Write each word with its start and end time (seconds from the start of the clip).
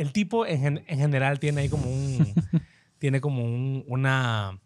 El 0.00 0.12
tipo 0.12 0.46
en, 0.46 0.84
en 0.86 0.98
general 0.98 1.38
tiene 1.38 1.62
ahí 1.62 1.68
como 1.68 1.88
un... 1.90 2.34
tiene 2.98 3.20
como 3.20 3.44
un- 3.44 3.84
una, 3.88 4.58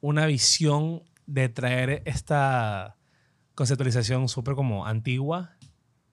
una 0.00 0.26
visión 0.26 1.02
de 1.26 1.48
traer 1.48 2.02
esta 2.04 2.96
conceptualización 3.54 4.28
súper 4.28 4.54
como 4.54 4.86
antigua 4.86 5.56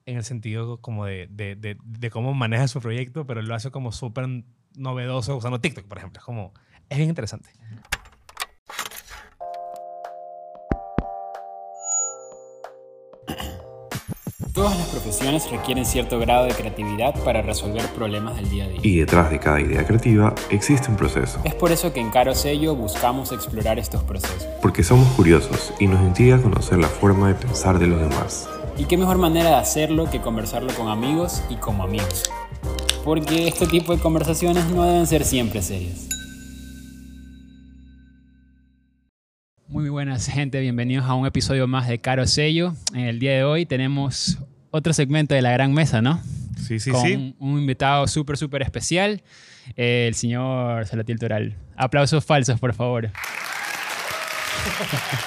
en 0.04 0.16
el 0.16 0.24
sentido 0.24 0.80
como 0.80 1.04
de, 1.06 1.28
de, 1.30 1.54
de, 1.56 1.76
de 1.84 2.10
cómo 2.10 2.34
maneja 2.34 2.68
su 2.68 2.80
proyecto, 2.80 3.26
pero 3.26 3.42
lo 3.42 3.54
hace 3.54 3.70
como 3.70 3.92
súper 3.92 4.26
novedoso 4.76 5.36
usando 5.36 5.60
TikTok, 5.60 5.86
por 5.86 5.98
ejemplo. 5.98 6.18
Es 6.20 6.24
como... 6.24 6.52
Es 6.88 6.98
bien 6.98 7.08
interesante. 7.08 7.50
Todas 14.56 14.78
las 14.78 14.88
profesiones 14.88 15.50
requieren 15.50 15.84
cierto 15.84 16.18
grado 16.18 16.46
de 16.46 16.54
creatividad 16.54 17.14
para 17.24 17.42
resolver 17.42 17.86
problemas 17.88 18.36
del 18.36 18.48
día 18.48 18.64
a 18.64 18.68
día. 18.68 18.80
Y 18.82 18.96
detrás 18.96 19.28
de 19.28 19.38
cada 19.38 19.60
idea 19.60 19.86
creativa 19.86 20.34
existe 20.48 20.88
un 20.90 20.96
proceso, 20.96 21.38
Es 21.44 21.54
por 21.54 21.72
eso 21.72 21.92
que 21.92 22.00
en 22.00 22.08
Caro 22.08 22.34
Sello 22.34 22.74
buscamos 22.74 23.32
explorar 23.32 23.78
estos 23.78 24.02
procesos. 24.04 24.46
porque 24.62 24.82
somos 24.82 25.08
curiosos 25.08 25.74
y 25.78 25.86
nos 25.86 26.00
intriga 26.00 26.40
conocer 26.40 26.78
la 26.78 26.88
forma 26.88 27.28
de 27.28 27.34
pensar 27.34 27.78
de 27.78 27.86
los 27.86 28.00
demás. 28.00 28.48
¿Y 28.78 28.86
qué 28.86 28.96
mejor 28.96 29.18
manera 29.18 29.50
de 29.50 29.56
hacerlo 29.56 30.10
que 30.10 30.22
conversarlo 30.22 30.72
con 30.72 30.88
amigos 30.88 31.42
y 31.50 31.56
como 31.56 31.82
amigos? 31.82 32.22
Porque 33.04 33.48
este 33.48 33.66
tipo 33.66 33.94
de 33.94 34.00
conversaciones 34.00 34.70
no 34.70 34.84
deben 34.84 35.06
ser 35.06 35.26
siempre 35.26 35.60
serias. 35.60 36.08
Muy 39.76 39.90
buenas 39.90 40.26
gente, 40.26 40.58
bienvenidos 40.58 41.04
a 41.04 41.12
un 41.12 41.26
episodio 41.26 41.68
más 41.68 41.86
de 41.86 41.98
Caro 41.98 42.26
Sello. 42.26 42.72
En 42.94 43.02
el 43.02 43.18
día 43.18 43.32
de 43.32 43.44
hoy 43.44 43.66
tenemos 43.66 44.38
otro 44.70 44.94
segmento 44.94 45.34
de 45.34 45.42
la 45.42 45.52
gran 45.52 45.74
mesa, 45.74 46.00
¿no? 46.00 46.18
Sí, 46.56 46.80
sí, 46.80 46.90
con 46.90 47.02
sí. 47.02 47.34
un 47.38 47.58
invitado 47.58 48.06
súper, 48.06 48.38
súper 48.38 48.62
especial, 48.62 49.22
el 49.74 50.14
señor 50.14 50.86
Salatiel 50.86 51.18
Toral. 51.18 51.58
Aplausos 51.76 52.24
falsos, 52.24 52.58
por 52.58 52.72
favor. 52.72 53.10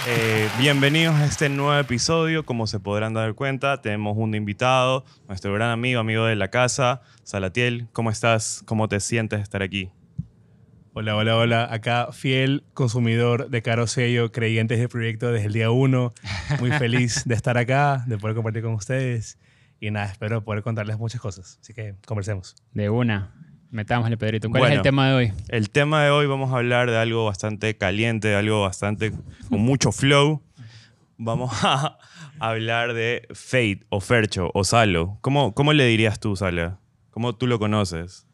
Eh, 0.07 0.49
bienvenidos 0.57 1.15
a 1.15 1.25
este 1.25 1.47
nuevo 1.47 1.77
episodio. 1.77 2.43
Como 2.43 2.65
se 2.65 2.79
podrán 2.79 3.13
dar 3.13 3.35
cuenta, 3.35 3.81
tenemos 3.81 4.17
un 4.17 4.33
invitado, 4.33 5.05
nuestro 5.27 5.53
gran 5.53 5.69
amigo, 5.69 5.99
amigo 5.99 6.25
de 6.25 6.35
la 6.35 6.49
casa, 6.49 7.01
Salatiel. 7.23 7.87
¿Cómo 7.93 8.09
estás? 8.09 8.63
¿Cómo 8.65 8.89
te 8.89 8.99
sientes 8.99 9.39
de 9.39 9.43
estar 9.43 9.61
aquí? 9.61 9.91
Hola, 10.99 11.15
hola, 11.15 11.37
hola. 11.37 11.67
Acá 11.71 12.09
fiel 12.11 12.65
consumidor 12.73 13.49
de 13.49 13.61
Caro 13.61 13.87
Sello, 13.87 14.33
creyentes 14.33 14.79
del 14.79 14.89
proyecto 14.89 15.31
desde 15.31 15.47
el 15.47 15.53
día 15.53 15.71
uno. 15.71 16.11
Muy 16.59 16.71
feliz 16.73 17.23
de 17.25 17.35
estar 17.35 17.57
acá, 17.57 18.03
de 18.05 18.17
poder 18.17 18.35
compartir 18.35 18.63
con 18.63 18.73
ustedes. 18.73 19.39
Y 19.79 19.91
nada, 19.91 20.07
espero 20.07 20.43
poder 20.43 20.61
contarles 20.61 20.97
muchas 20.97 21.21
cosas. 21.21 21.57
Así 21.61 21.73
que 21.73 21.95
conversemos. 22.05 22.53
De 22.73 22.89
una. 22.89 23.33
Metámosle, 23.71 24.17
Pedrito. 24.17 24.49
¿Cuál 24.49 24.63
es 24.63 24.67
el 24.71 24.71
Bueno. 24.79 24.81
tema 24.83 25.07
de 25.07 25.13
hoy? 25.15 25.33
El 25.47 25.69
tema 25.69 26.03
de 26.03 26.09
hoy 26.09 26.25
vamos 26.27 26.51
a 26.51 26.57
hablar 26.57 26.91
de 26.91 26.97
algo 26.97 27.23
bastante 27.23 27.77
caliente, 27.77 28.27
de 28.27 28.35
algo 28.35 28.61
bastante 28.63 29.13
con 29.47 29.61
mucho 29.61 29.93
flow. 29.93 30.43
Vamos 31.15 31.63
a 31.63 31.97
hablar 32.39 32.93
de 32.93 33.25
Fate 33.33 33.85
o 33.87 34.01
Fercho 34.01 34.51
o 34.53 34.65
Salo. 34.65 35.17
¿Cómo, 35.21 35.53
cómo 35.53 35.71
le 35.71 35.85
dirías 35.85 36.19
tú, 36.19 36.35
Sala? 36.35 36.77
¿Cómo 37.11 37.37
tú 37.37 37.47
lo 37.47 37.57
conoces? 37.57 38.25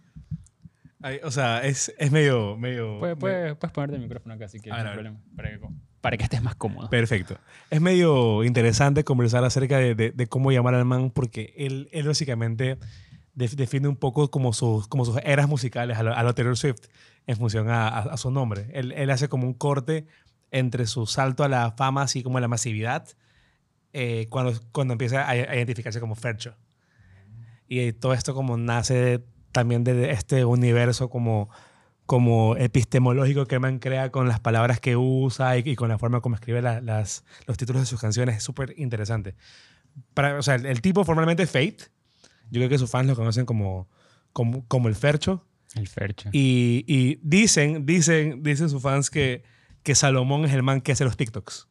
Ay, 1.05 1.19
o 1.23 1.29
sea, 1.29 1.63
es, 1.63 1.93
es 1.99 2.11
medio... 2.11 2.57
medio 2.57 2.97
Puedes, 2.99 3.15
puedes- 3.17 3.55
puedes 3.57 3.73
ponerte 3.73 3.95
el 3.97 4.01
micrófono 4.01 4.33
acá 4.33 4.47
si 4.47 4.59
quieres, 4.59 4.79
A 4.79 4.83
no 4.83 4.89
hay 4.89 4.95
problema. 4.95 5.19
Para 5.35 5.49
que, 5.51 5.59
para 6.01 6.17
que 6.17 6.23
estés 6.23 6.41
más 6.41 6.55
cómodo. 6.55 6.89
Perfecto. 6.89 7.37
Es 7.69 7.79
medio 7.79 8.43
interesante 8.43 9.03
conversar 9.03 9.43
acerca 9.43 9.77
de, 9.77 9.93
de- 9.93 10.11
de 10.11 10.27
cómo 10.27 10.51
llamar 10.51 10.73
al 10.73 10.85
man 10.85 11.11
porque 11.11 11.53
él, 11.57 11.89
él 11.91 12.07
básicamente 12.07 12.79
de- 13.35 13.47
define 13.49 13.87
un 13.87 13.97
poco 13.97 14.31
como 14.31 14.51
sus, 14.51 14.87
como 14.87 15.05
sus 15.05 15.17
eras 15.23 15.47
musicales 15.47 15.97
a 15.97 16.03
lo, 16.03 16.15
a 16.15 16.23
lo 16.23 16.33
Taylor 16.33 16.57
Swift 16.57 16.87
en 17.27 17.37
función 17.37 17.69
a, 17.69 17.87
a- 17.87 17.99
a 18.13 18.17
su 18.17 18.31
nombre. 18.31 18.67
Él, 18.73 18.91
él 18.93 19.11
hace 19.11 19.29
como 19.29 19.45
un 19.45 19.53
corte 19.53 20.07
entre 20.49 20.87
su 20.87 21.05
salto 21.05 21.43
a 21.43 21.49
la 21.49 21.71
fama, 21.73 22.01
así 22.01 22.23
como 22.23 22.39
a 22.39 22.41
la 22.41 22.47
masividad, 22.47 23.07
eh, 23.93 24.25
cuando, 24.29 24.59
cuando 24.71 24.93
empieza 24.93 25.23
a, 25.23 25.29
a 25.29 25.55
identificarse 25.55 25.99
como 25.99 26.15
Fercho. 26.15 26.55
Y 27.67 27.93
todo 27.93 28.13
esto 28.13 28.33
como 28.33 28.57
nace 28.57 29.23
también 29.55 29.83
de 29.85 30.11
este 30.11 30.43
universo 30.45 31.09
como, 31.09 31.49
como 32.05 32.55
epistemológico 32.57 33.45
que 33.45 33.57
man 33.57 33.79
crea 33.79 34.11
con 34.11 34.27
las 34.27 34.39
palabras 34.41 34.79
que 34.81 34.97
usa 34.97 35.57
y, 35.57 35.63
y 35.65 35.75
con 35.75 35.87
la 35.89 35.97
forma 35.97 36.19
como 36.19 36.35
escribe 36.35 36.61
la- 36.61 36.81
las, 36.81 37.23
los 37.47 37.57
títulos 37.57 37.81
de 37.81 37.85
sus 37.85 38.01
canciones. 38.01 38.35
Es 38.35 38.43
súper 38.43 38.73
interesante. 38.77 39.35
Para, 40.13 40.37
o 40.37 40.43
sea, 40.43 40.55
el, 40.55 40.65
el 40.65 40.81
tipo 40.81 41.05
formalmente 41.05 41.43
es 41.43 41.49
Fate. 41.49 41.77
Yo 42.51 42.59
creo 42.59 42.69
que 42.69 42.77
sus 42.77 42.91
fans 42.91 43.07
lo 43.07 43.15
conocen 43.15 43.45
como, 43.45 43.87
como, 44.33 44.67
como 44.67 44.89
el 44.89 44.95
Fercho. 44.95 45.47
El 45.73 45.87
Fercho. 45.87 46.29
Y, 46.33 46.83
y 46.85 47.17
dicen, 47.23 47.85
dicen, 47.85 48.43
dicen 48.43 48.69
sus 48.69 48.81
fans 48.81 49.09
que, 49.09 49.43
que 49.83 49.95
Salomón 49.95 50.43
es 50.45 50.53
el 50.53 50.63
man 50.63 50.81
que 50.81 50.91
hace 50.91 51.05
los 51.05 51.15
TikToks. 51.15 51.67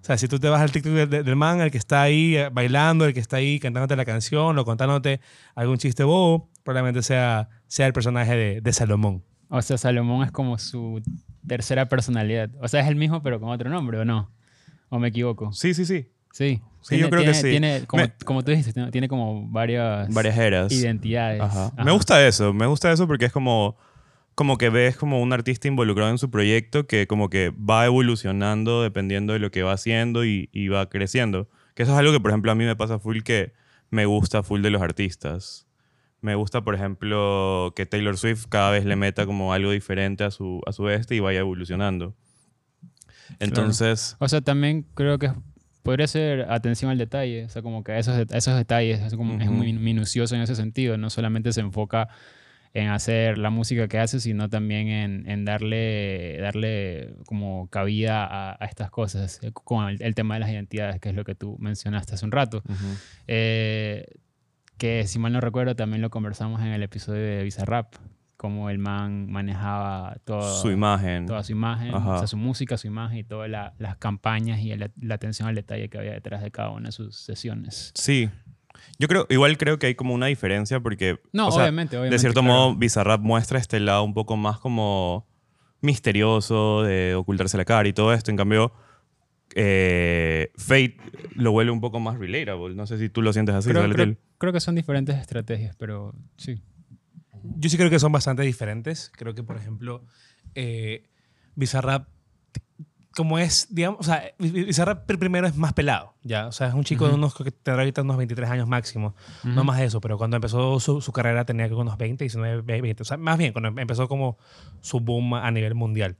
O 0.00 0.04
sea, 0.04 0.18
si 0.18 0.26
tú 0.26 0.40
te 0.40 0.48
vas 0.48 0.60
al 0.60 0.72
TikTok 0.72 0.92
del, 0.92 1.24
del 1.24 1.36
man, 1.36 1.60
el 1.60 1.70
que 1.70 1.78
está 1.78 2.02
ahí 2.02 2.36
eh, 2.36 2.48
bailando, 2.52 3.04
el 3.06 3.14
que 3.14 3.20
está 3.20 3.36
ahí 3.36 3.60
cantándote 3.60 3.94
la 3.94 4.04
canción 4.04 4.58
o 4.58 4.64
contándote 4.64 5.20
algún 5.54 5.78
chiste 5.78 6.02
bobo, 6.02 6.50
probablemente 6.62 7.02
sea, 7.02 7.48
sea 7.66 7.86
el 7.86 7.92
personaje 7.92 8.34
de, 8.36 8.60
de 8.60 8.72
Salomón. 8.72 9.22
O 9.48 9.60
sea, 9.62 9.76
Salomón 9.78 10.24
es 10.24 10.30
como 10.32 10.58
su 10.58 11.02
tercera 11.46 11.88
personalidad. 11.88 12.50
O 12.60 12.68
sea, 12.68 12.80
es 12.80 12.88
el 12.88 12.96
mismo, 12.96 13.22
pero 13.22 13.40
con 13.40 13.50
otro 13.50 13.68
nombre, 13.68 13.98
¿o 13.98 14.04
no? 14.04 14.30
¿O 14.88 14.98
me 14.98 15.08
equivoco? 15.08 15.52
Sí, 15.52 15.74
sí, 15.74 15.84
sí. 15.84 16.08
Sí. 16.32 16.62
Sí, 16.80 16.98
yo 16.98 17.10
creo 17.10 17.20
que 17.22 17.32
tiene- 17.32 17.40
sí. 17.42 17.50
Tiene, 17.50 17.86
como, 17.86 18.02
Me- 18.04 18.12
como 18.24 18.42
tú 18.42 18.50
dijiste, 18.50 18.72
tiene- 18.72 18.90
tiene 18.90 19.08
como 19.08 19.48
varias, 19.48 20.12
Varias 20.12 20.36
eras. 20.38 20.72
identidades. 20.72 21.40
Ajá. 21.40 21.66
Ajá. 21.66 21.84
Me 21.84 21.92
gusta 21.92 22.26
eso, 22.26 22.52
me 22.52 22.66
gusta 22.66 22.90
eso 22.90 23.06
porque 23.06 23.26
es 23.26 23.32
como, 23.32 23.76
como 24.34 24.56
que 24.58 24.70
ves 24.70 24.96
como 24.96 25.20
un 25.22 25.32
artista 25.32 25.68
involucrado 25.68 26.10
en 26.10 26.18
su 26.18 26.30
proyecto 26.30 26.86
que 26.86 27.06
como 27.06 27.28
que 27.28 27.50
va 27.50 27.84
evolucionando 27.86 28.82
dependiendo 28.82 29.32
de 29.34 29.38
lo 29.38 29.50
que 29.50 29.62
va 29.62 29.72
haciendo 29.74 30.24
y, 30.24 30.48
y 30.52 30.68
va 30.68 30.88
creciendo. 30.88 31.48
Que 31.74 31.82
eso 31.84 31.92
es 31.92 31.98
algo 31.98 32.12
que, 32.12 32.20
por 32.20 32.30
ejemplo, 32.30 32.50
a 32.50 32.54
mí 32.54 32.64
me 32.64 32.74
pasa 32.76 32.98
full 32.98 33.20
que 33.20 33.52
me 33.90 34.06
gusta 34.06 34.42
full 34.42 34.62
de 34.62 34.70
los 34.70 34.82
artistas. 34.82 35.66
Me 36.22 36.34
gusta, 36.36 36.62
por 36.62 36.74
ejemplo, 36.74 37.72
que 37.76 37.84
Taylor 37.84 38.16
Swift 38.16 38.46
cada 38.48 38.70
vez 38.70 38.84
le 38.84 38.96
meta 38.96 39.26
como 39.26 39.52
algo 39.52 39.70
diferente 39.72 40.24
a 40.24 40.30
su, 40.30 40.60
a 40.66 40.72
su 40.72 40.88
este 40.88 41.14
y 41.16 41.20
vaya 41.20 41.40
evolucionando. 41.40 42.14
Entonces, 43.40 44.16
O 44.18 44.28
sea, 44.28 44.40
también 44.40 44.86
creo 44.94 45.18
que 45.18 45.32
podría 45.82 46.06
ser 46.06 46.50
atención 46.50 46.90
al 46.90 46.98
detalle. 46.98 47.44
O 47.44 47.48
sea, 47.48 47.62
como 47.62 47.82
que 47.82 47.92
a 47.92 47.98
esos, 47.98 48.14
a 48.30 48.36
esos 48.36 48.56
detalles 48.56 49.00
es, 49.00 49.14
como, 49.14 49.40
es 49.40 49.50
muy 49.50 49.72
minucioso 49.72 50.34
en 50.34 50.42
ese 50.42 50.54
sentido. 50.54 50.96
No 50.96 51.10
solamente 51.10 51.52
se 51.52 51.60
enfoca 51.60 52.08
en 52.74 52.88
hacer 52.88 53.36
la 53.36 53.50
música 53.50 53.86
que 53.88 53.98
hace, 53.98 54.18
sino 54.20 54.48
también 54.48 54.88
en, 54.88 55.28
en 55.28 55.44
darle, 55.44 56.38
darle 56.40 57.14
como 57.26 57.68
cabida 57.68 58.24
a, 58.24 58.56
a 58.58 58.66
estas 58.66 58.90
cosas. 58.90 59.40
eh, 59.42 59.50
Con 59.52 59.88
el, 59.88 60.00
el 60.02 60.14
tema 60.14 60.34
de 60.34 60.40
las 60.40 60.50
identidades, 60.50 61.00
que 61.00 61.08
es 61.10 61.14
lo 61.14 61.24
que 61.24 61.34
tú 61.34 61.56
mencionaste 61.58 62.14
hace 62.14 62.24
un 62.24 62.32
rato. 62.32 62.62
Eh, 63.26 64.06
que 64.82 65.06
si 65.06 65.20
mal 65.20 65.32
no 65.32 65.40
recuerdo 65.40 65.76
también 65.76 66.02
lo 66.02 66.10
conversamos 66.10 66.60
en 66.60 66.66
el 66.66 66.82
episodio 66.82 67.22
de 67.22 67.44
Bizarrap, 67.44 67.94
cómo 68.36 68.68
el 68.68 68.78
man 68.78 69.30
manejaba 69.30 70.16
todo, 70.24 70.42
su 70.60 70.72
imagen. 70.72 71.24
toda 71.26 71.44
su 71.44 71.52
imagen, 71.52 71.94
o 71.94 72.18
sea, 72.18 72.26
su 72.26 72.36
música, 72.36 72.76
su 72.76 72.88
imagen 72.88 73.18
y 73.18 73.22
todas 73.22 73.48
la- 73.48 73.74
las 73.78 73.96
campañas 73.98 74.58
y 74.58 74.74
la, 74.74 74.90
la 75.00 75.14
atención 75.14 75.46
al 75.48 75.54
detalle 75.54 75.88
que 75.88 75.98
había 75.98 76.10
detrás 76.14 76.42
de 76.42 76.50
cada 76.50 76.70
una 76.70 76.86
de 76.88 76.92
sus 76.92 77.14
sesiones. 77.16 77.92
Sí. 77.94 78.28
Yo 78.98 79.06
creo, 79.06 79.24
igual 79.30 79.56
creo 79.56 79.78
que 79.78 79.86
hay 79.86 79.94
como 79.94 80.14
una 80.14 80.26
diferencia 80.26 80.80
porque... 80.80 81.20
No, 81.32 81.46
o 81.46 81.52
sea, 81.52 81.62
obviamente, 81.62 81.96
obviamente. 81.96 82.14
de 82.16 82.18
cierto 82.18 82.40
claro. 82.40 82.52
modo, 82.54 82.74
Bizarrap 82.74 83.20
muestra 83.20 83.60
este 83.60 83.78
lado 83.78 84.02
un 84.02 84.14
poco 84.14 84.36
más 84.36 84.58
como 84.58 85.28
misterioso, 85.80 86.82
de 86.82 87.14
ocultarse 87.14 87.56
la 87.56 87.64
cara 87.64 87.88
y 87.88 87.92
todo 87.92 88.12
esto. 88.12 88.32
En 88.32 88.36
cambio, 88.36 88.72
eh, 89.54 90.50
Fate 90.56 90.96
lo 91.34 91.52
vuelve 91.52 91.70
un 91.72 91.80
poco 91.80 92.00
más 92.00 92.18
relatable. 92.18 92.74
No 92.74 92.86
sé 92.86 92.98
si 92.98 93.08
tú 93.08 93.22
lo 93.22 93.32
sientes 93.32 93.54
así, 93.54 93.68
Creo, 93.70 93.88
creo- 93.90 94.16
creo 94.38 94.52
que 94.52 94.60
son 94.60 94.74
diferentes 94.74 95.16
estrategias, 95.16 95.76
pero 95.76 96.14
sí. 96.36 96.62
Yo 97.56 97.68
sí 97.68 97.76
creo 97.76 97.90
que 97.90 97.98
son 97.98 98.12
bastante 98.12 98.42
diferentes. 98.42 99.10
Creo 99.16 99.34
que, 99.34 99.42
por 99.42 99.56
ejemplo, 99.56 100.04
eh, 100.54 101.04
Bizarrap, 101.54 102.08
como 103.14 103.38
es, 103.38 103.66
digamos, 103.68 104.00
o 104.00 104.02
sea, 104.04 104.32
Biz- 104.38 104.52
Bizarrap 104.66 105.06
pr- 105.10 105.18
primero 105.18 105.46
es 105.46 105.54
más 105.56 105.74
pelado, 105.74 106.14
¿ya? 106.22 106.46
O 106.46 106.52
sea, 106.52 106.68
es 106.68 106.74
un 106.74 106.84
chico 106.84 107.04
de 107.04 107.10
Ujú. 107.10 107.18
unos, 107.18 107.34
creo 107.34 107.44
que 107.44 107.50
tendrá 107.50 107.82
ahorita 107.82 108.00
unos 108.02 108.16
23 108.16 108.48
años 108.48 108.66
máximo. 108.68 109.14
No 109.44 109.52
Ujú. 109.56 109.64
más 109.64 109.78
de 109.78 109.84
eso, 109.84 110.00
pero 110.00 110.16
cuando 110.16 110.36
empezó 110.36 110.80
su, 110.80 111.00
su 111.02 111.12
carrera 111.12 111.44
tenía 111.44 111.68
que 111.68 111.74
unos 111.74 111.98
20, 111.98 112.24
19, 112.24 112.62
20. 112.62 113.02
O 113.02 113.04
sea, 113.04 113.18
más 113.18 113.36
bien, 113.36 113.52
cuando 113.52 113.68
empezó 113.80 114.08
como 114.08 114.38
su 114.80 115.00
boom 115.00 115.34
a 115.34 115.50
nivel 115.50 115.74
mundial. 115.74 116.16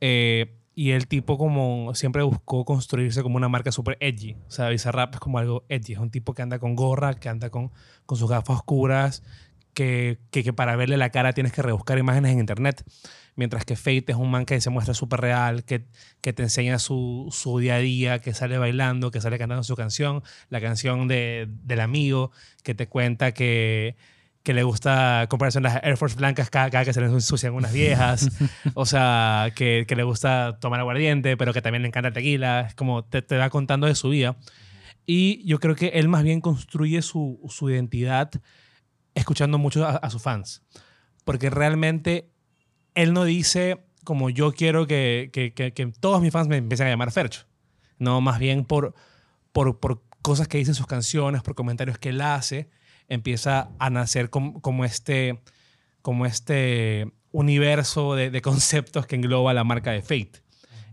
Eh, 0.00 0.58
y 0.78 0.90
el 0.90 1.08
tipo 1.08 1.38
como 1.38 1.94
siempre 1.94 2.22
buscó 2.22 2.66
construirse 2.66 3.22
como 3.22 3.38
una 3.38 3.48
marca 3.48 3.72
súper 3.72 3.96
edgy. 3.98 4.36
O 4.46 4.50
sea, 4.50 4.68
Bizarrap 4.68 5.14
es 5.14 5.20
como 5.20 5.38
algo 5.38 5.64
edgy. 5.70 5.94
Es 5.94 5.98
un 5.98 6.10
tipo 6.10 6.34
que 6.34 6.42
anda 6.42 6.58
con 6.58 6.76
gorra, 6.76 7.14
que 7.14 7.30
anda 7.30 7.48
con, 7.48 7.72
con 8.04 8.18
sus 8.18 8.28
gafas 8.28 8.58
oscuras, 8.58 9.22
que, 9.72 10.18
que, 10.30 10.52
para 10.52 10.76
verle 10.76 10.98
la 10.98 11.08
cara 11.08 11.32
tienes 11.32 11.54
que 11.54 11.62
rebuscar 11.62 11.96
imágenes 11.96 12.32
en 12.32 12.40
internet. 12.40 12.84
Mientras 13.36 13.64
que 13.64 13.74
Fate 13.74 14.04
es 14.08 14.16
un 14.16 14.30
man 14.30 14.44
que 14.44 14.60
se 14.60 14.68
muestra 14.68 14.92
súper 14.92 15.22
real, 15.22 15.64
que, 15.64 15.86
que 16.20 16.34
te 16.34 16.42
enseña 16.42 16.78
su, 16.78 17.28
su 17.30 17.58
día 17.58 17.76
a 17.76 17.78
día, 17.78 18.18
que 18.20 18.34
sale 18.34 18.58
bailando, 18.58 19.10
que 19.10 19.22
sale 19.22 19.38
cantando 19.38 19.62
su 19.64 19.76
canción, 19.76 20.22
la 20.50 20.60
canción 20.60 21.08
de, 21.08 21.48
del 21.64 21.80
amigo, 21.80 22.32
que 22.62 22.74
te 22.74 22.86
cuenta 22.86 23.32
que, 23.32 23.96
que 24.46 24.54
le 24.54 24.62
gusta 24.62 25.26
comprarse 25.28 25.58
unas 25.58 25.82
Air 25.82 25.96
Force 25.96 26.14
blancas 26.14 26.50
cada, 26.50 26.70
cada 26.70 26.84
que 26.84 26.92
se 26.92 27.00
le 27.00 27.08
ensucian 27.08 27.52
unas 27.52 27.72
viejas, 27.72 28.30
o 28.74 28.86
sea, 28.86 29.50
que, 29.56 29.86
que 29.88 29.96
le 29.96 30.04
gusta 30.04 30.60
tomar 30.60 30.78
aguardiente, 30.78 31.36
pero 31.36 31.52
que 31.52 31.60
también 31.60 31.82
le 31.82 31.88
encanta 31.88 32.08
el 32.08 32.14
tequila, 32.14 32.60
es 32.60 32.76
como 32.76 33.04
te, 33.04 33.22
te 33.22 33.36
va 33.38 33.50
contando 33.50 33.88
de 33.88 33.96
su 33.96 34.10
vida. 34.10 34.36
Y 35.04 35.44
yo 35.44 35.58
creo 35.58 35.74
que 35.74 35.88
él 35.88 36.06
más 36.06 36.22
bien 36.22 36.40
construye 36.40 37.02
su, 37.02 37.40
su 37.48 37.68
identidad 37.70 38.30
escuchando 39.16 39.58
mucho 39.58 39.84
a, 39.84 39.96
a 39.96 40.10
sus 40.10 40.22
fans, 40.22 40.62
porque 41.24 41.50
realmente 41.50 42.30
él 42.94 43.14
no 43.14 43.24
dice 43.24 43.84
como 44.04 44.30
yo 44.30 44.52
quiero 44.52 44.86
que, 44.86 45.30
que, 45.32 45.54
que, 45.54 45.72
que 45.72 45.86
todos 45.98 46.22
mis 46.22 46.30
fans 46.30 46.46
me 46.46 46.58
empiecen 46.58 46.86
a 46.86 46.90
llamar 46.90 47.10
Fercho, 47.10 47.46
no, 47.98 48.20
más 48.20 48.38
bien 48.38 48.64
por, 48.64 48.94
por, 49.50 49.80
por 49.80 50.04
cosas 50.22 50.46
que 50.46 50.58
dicen 50.58 50.74
sus 50.74 50.86
canciones, 50.86 51.42
por 51.42 51.56
comentarios 51.56 51.98
que 51.98 52.10
él 52.10 52.20
hace, 52.20 52.70
empieza 53.08 53.70
a 53.78 53.90
nacer 53.90 54.30
como, 54.30 54.60
como 54.60 54.84
este, 54.84 55.40
como 56.02 56.26
este 56.26 57.12
universo 57.32 58.14
de, 58.14 58.30
de 58.30 58.42
conceptos 58.42 59.06
que 59.06 59.16
engloba 59.16 59.54
la 59.54 59.64
marca 59.64 59.92
de 59.92 60.02
Fate. 60.02 60.42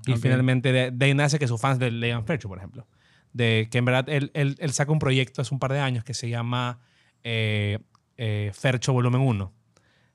Y 0.06 0.16
finalmente 0.18 0.72
de, 0.74 0.92
de 0.92 1.06
ahí 1.06 1.14
nace 1.14 1.40
que 1.40 1.48
sus 1.48 1.62
fans 1.62 1.80
le 1.80 1.90
lean 1.90 2.26
Fercho, 2.26 2.50
por 2.50 2.58
ejemplo. 2.58 2.86
De 3.32 3.70
que 3.72 3.78
en 3.78 3.86
verdad 3.86 4.10
él, 4.10 4.32
él, 4.34 4.58
él 4.60 4.74
saca 4.74 4.92
un 4.92 5.00
proyecto 5.00 5.42
hace 5.42 5.54
un 5.54 5.60
par 5.60 5.72
de 5.72 5.80
años 5.80 6.04
que 6.04 6.14
se 6.14 6.30
llama 6.30 6.80
eh, 7.24 7.80
eh, 8.18 8.52
Fercho 8.54 8.94
Volumen 8.94 9.22
1. 9.22 9.54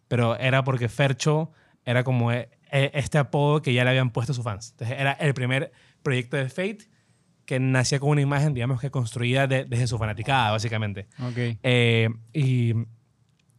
Pero 0.09 0.37
era 0.39 0.63
porque 0.63 0.89
Fercho 0.89 1.53
era 1.85 2.05
como 2.05 2.33
eh, 2.33 2.51
este 2.71 3.19
apodo 3.19 3.63
que 3.63 3.73
ya 3.73 3.85
le 3.85 3.91
habían 3.91 4.11
puesto 4.11 4.35
sus 4.35 4.45
fans. 4.45 4.73
Entonces 4.73 4.99
era 4.99 5.13
el 5.13 5.33
primer 5.35 5.73
proyecto 6.03 6.37
de 6.37 6.49
Fate 6.49 6.89
que 7.49 7.59
nacía 7.59 7.99
con 7.99 8.11
una 8.11 8.21
imagen, 8.21 8.53
digamos 8.53 8.79
que 8.79 8.91
construida 8.91 9.47
de- 9.47 9.65
desde 9.65 9.87
su 9.87 9.97
fanaticada, 9.97 10.51
básicamente. 10.51 11.07
Ok. 11.19 11.57
Eh, 11.63 12.11
y, 12.35 12.75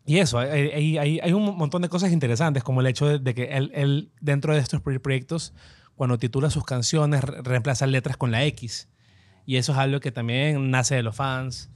y 0.05 0.19
eso, 0.19 0.37
hay, 0.37 0.97
hay- 0.97 1.19
hay- 1.19 1.33
un 1.33 1.57
montón 1.57 1.81
de 1.81 1.89
cosas 1.89 2.11
interesantes, 2.11 2.63
como 2.63 2.81
el 2.81 2.87
hecho 2.87 3.07
de, 3.07 3.17
de 3.17 3.33
que 3.33 3.45
él, 3.45 3.71
él, 3.73 4.11
dentro 4.21 4.53
de 4.53 4.59
estos 4.59 4.79
pro- 4.81 5.01
proyectos, 5.01 5.53
cuando 5.95 6.19
titula 6.19 6.51
sus 6.51 6.65
canciones, 6.65 7.23
re- 7.23 7.41
reemplaza 7.41 7.87
letras 7.87 8.15
con 8.15 8.29
la 8.29 8.45
X. 8.45 8.89
Y 9.47 9.55
eso 9.55 9.71
es 9.71 9.79
algo 9.79 9.99
que 9.99 10.11
también 10.11 10.69
nace 10.69 10.93
de 10.93 11.01
los 11.01 11.15
fans. 11.15 11.71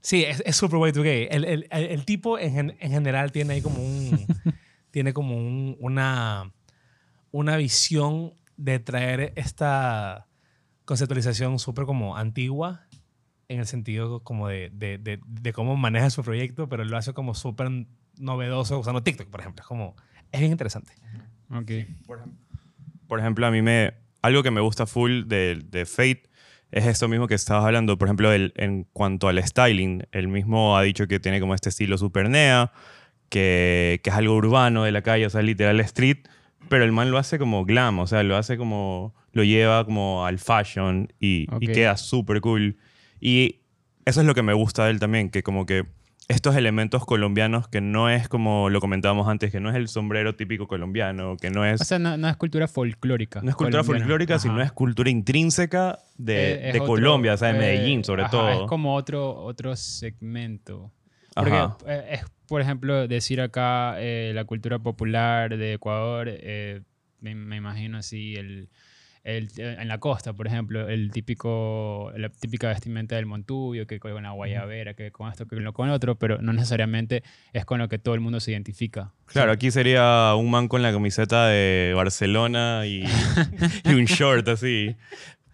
Sí, 0.00 0.24
es, 0.24 0.42
es 0.46 0.56
super 0.56 0.78
way 0.78 0.92
to 0.92 1.02
gay. 1.02 1.28
El, 1.30 1.44
el- 1.44 1.66
el- 1.70 1.84
el 1.84 2.04
tipo 2.06 2.38
en, 2.38 2.74
en 2.80 2.90
general 2.90 3.32
tiene 3.32 3.52
ahí 3.52 3.60
como 3.60 3.84
un... 3.84 4.26
tiene 4.90 5.12
como 5.12 5.36
un- 5.36 5.76
una, 5.78 6.52
una 7.32 7.56
visión 7.58 8.32
de 8.56 8.78
traer 8.78 9.34
esta 9.36 10.26
conceptualización 10.86 11.58
súper 11.58 11.84
como 11.84 12.16
antigua 12.16 12.86
en 13.48 13.60
el 13.60 13.66
sentido 13.66 14.20
como 14.24 14.48
de, 14.48 14.70
de, 14.72 14.96
de, 14.98 15.20
de 15.26 15.52
cómo 15.52 15.76
maneja 15.76 16.08
su 16.10 16.24
proyecto, 16.24 16.68
pero 16.68 16.84
lo 16.84 16.96
hace 16.96 17.12
como 17.12 17.34
súper 17.34 17.68
novedoso 18.18 18.78
usando 18.78 19.02
TikTok, 19.02 19.28
por 19.28 19.40
ejemplo. 19.40 19.60
Es 19.62 19.68
como... 19.68 19.94
Es 20.32 20.40
bien 20.40 20.52
interesante. 20.52 20.92
Ok. 21.50 21.70
Por 23.06 23.20
ejemplo, 23.20 23.46
a 23.46 23.50
mí 23.50 23.62
me... 23.62 23.94
Algo 24.22 24.42
que 24.42 24.50
me 24.50 24.60
gusta 24.60 24.86
full 24.86 25.24
de, 25.26 25.62
de 25.70 25.86
Fate 25.86 26.24
es 26.72 26.86
esto 26.86 27.06
mismo 27.06 27.28
que 27.28 27.34
estabas 27.34 27.64
hablando. 27.64 27.96
Por 27.98 28.08
ejemplo, 28.08 28.32
el- 28.32 28.52
en 28.56 28.84
cuanto 28.92 29.28
al 29.28 29.40
styling, 29.46 30.02
él 30.10 30.26
mismo 30.26 30.76
ha 30.76 30.82
dicho 30.82 31.06
que 31.06 31.20
tiene 31.20 31.38
como 31.38 31.54
este 31.54 31.68
estilo 31.68 31.96
super 31.98 32.28
nea, 32.28 32.72
que, 33.28 34.00
que 34.02 34.10
es 34.10 34.16
algo 34.16 34.34
urbano 34.34 34.82
de 34.82 34.90
la 34.90 35.02
calle, 35.02 35.26
o 35.26 35.30
sea, 35.30 35.42
literal 35.42 35.78
street, 35.80 36.26
pero 36.68 36.84
el 36.84 36.92
man 36.92 37.10
lo 37.10 37.18
hace 37.18 37.38
como 37.38 37.64
glam, 37.64 37.98
o 37.98 38.06
sea, 38.06 38.22
lo 38.22 38.36
hace 38.36 38.56
como... 38.56 39.14
Lo 39.32 39.44
lleva 39.44 39.84
como 39.84 40.24
al 40.24 40.38
fashion 40.38 41.12
y, 41.20 41.42
y 41.42 41.46
Ok. 41.54 41.74
queda 41.74 41.96
súper 41.98 42.40
cool. 42.40 42.78
Y 43.20 43.60
eso 44.06 44.20
es 44.22 44.26
lo 44.26 44.34
que 44.34 44.42
me 44.42 44.54
gusta 44.54 44.86
de 44.86 44.92
él 44.92 44.98
también, 44.98 45.28
que 45.28 45.42
como 45.42 45.66
que 45.66 45.84
estos 46.28 46.56
elementos 46.56 47.04
colombianos 47.04 47.68
que 47.68 47.80
no 47.82 48.08
es 48.08 48.28
como 48.28 48.70
lo 48.70 48.80
comentábamos 48.80 49.28
antes, 49.28 49.52
que 49.52 49.60
no 49.60 49.68
es 49.68 49.76
el 49.76 49.88
sombrero 49.88 50.34
típico 50.36 50.66
colombiano, 50.66 51.36
que 51.36 51.50
no 51.50 51.66
es... 51.66 51.82
O 51.82 51.84
sea, 51.84 51.98
no, 51.98 52.16
no 52.16 52.28
es 52.30 52.36
cultura 52.38 52.66
folclórica. 52.66 53.42
No 53.42 53.50
es 53.50 53.56
cultura 53.56 53.82
colombiana. 53.82 54.04
folclórica, 54.06 54.38
sino 54.38 54.54
Ajá. 54.54 54.64
es 54.64 54.72
cultura 54.72 55.10
intrínseca 55.10 55.98
de, 56.16 56.52
Es- 56.52 56.58
es 56.68 56.72
de 56.72 56.80
otro, 56.80 56.86
Colombia, 56.94 57.34
o 57.34 57.36
sea, 57.36 57.52
de 57.52 57.56
eh, 57.56 57.58
Medellín 57.60 58.04
sobre 58.04 58.22
ajá, 58.22 58.30
todo. 58.30 58.50
Es 58.64 58.68
como 58.68 58.94
otro, 58.94 59.34
otro 59.36 59.76
segmento. 59.76 60.92
Porque 61.34 61.52
Ajá. 61.52 61.76
eh, 61.86 62.08
es, 62.12 62.24
por 62.48 62.60
ejemplo, 62.60 63.08
decir 63.08 63.40
acá 63.40 63.96
eh, 63.98 64.32
la 64.34 64.44
cultura 64.44 64.78
popular 64.78 65.56
de 65.56 65.74
Ecuador, 65.74 66.28
eh, 66.30 66.82
me, 67.20 67.34
me 67.34 67.56
imagino 67.56 67.98
así, 67.98 68.34
el, 68.36 68.68
el- 69.24 69.48
eh, 69.56 69.76
en 69.80 69.88
la 69.88 69.98
costa, 69.98 70.32
por 70.32 70.46
ejemplo, 70.46 70.88
el 70.88 71.10
típico, 71.10 72.12
la 72.16 72.28
típica 72.28 72.68
vestimenta 72.68 73.16
del 73.16 73.26
Montubio, 73.26 73.86
que 73.86 73.98
con 73.98 74.22
la 74.22 74.30
guayabera, 74.30 74.94
que 74.94 75.10
con 75.10 75.28
esto, 75.30 75.46
que 75.46 75.56
con 75.72 75.88
lo 75.88 75.94
otro, 75.94 76.14
pero 76.16 76.38
no 76.40 76.52
necesariamente 76.52 77.22
es 77.52 77.64
con 77.64 77.78
lo 77.80 77.88
que 77.88 77.98
todo 77.98 78.14
el 78.14 78.20
mundo 78.20 78.38
se 78.40 78.52
identifica. 78.52 79.12
Claro, 79.26 79.50
aquí 79.52 79.70
sería 79.70 80.34
un 80.36 80.50
man 80.50 80.68
con 80.68 80.82
la 80.82 80.92
camiseta 80.92 81.48
de 81.48 81.92
Barcelona 81.96 82.86
y, 82.86 83.04
y 83.84 83.94
un 83.94 84.04
short 84.04 84.46
así. 84.48 84.94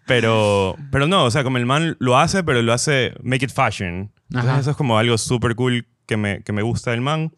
Pero, 0.06 0.76
pero 0.90 1.06
no, 1.06 1.24
o 1.24 1.30
sea, 1.30 1.44
como 1.44 1.58
el 1.58 1.66
man 1.66 1.96
lo 2.00 2.18
hace, 2.18 2.42
pero 2.42 2.60
lo 2.60 2.72
hace 2.72 3.14
make 3.22 3.44
it 3.44 3.52
fashion. 3.52 4.10
Entonces 4.28 4.50
Ajá. 4.50 4.60
eso 4.60 4.70
es 4.72 4.76
como 4.76 4.98
algo 4.98 5.16
súper 5.16 5.54
cool 5.54 5.86
que 6.06 6.16
me, 6.16 6.42
que 6.42 6.52
me 6.52 6.62
gusta 6.62 6.90
del 6.90 7.00
man 7.00 7.32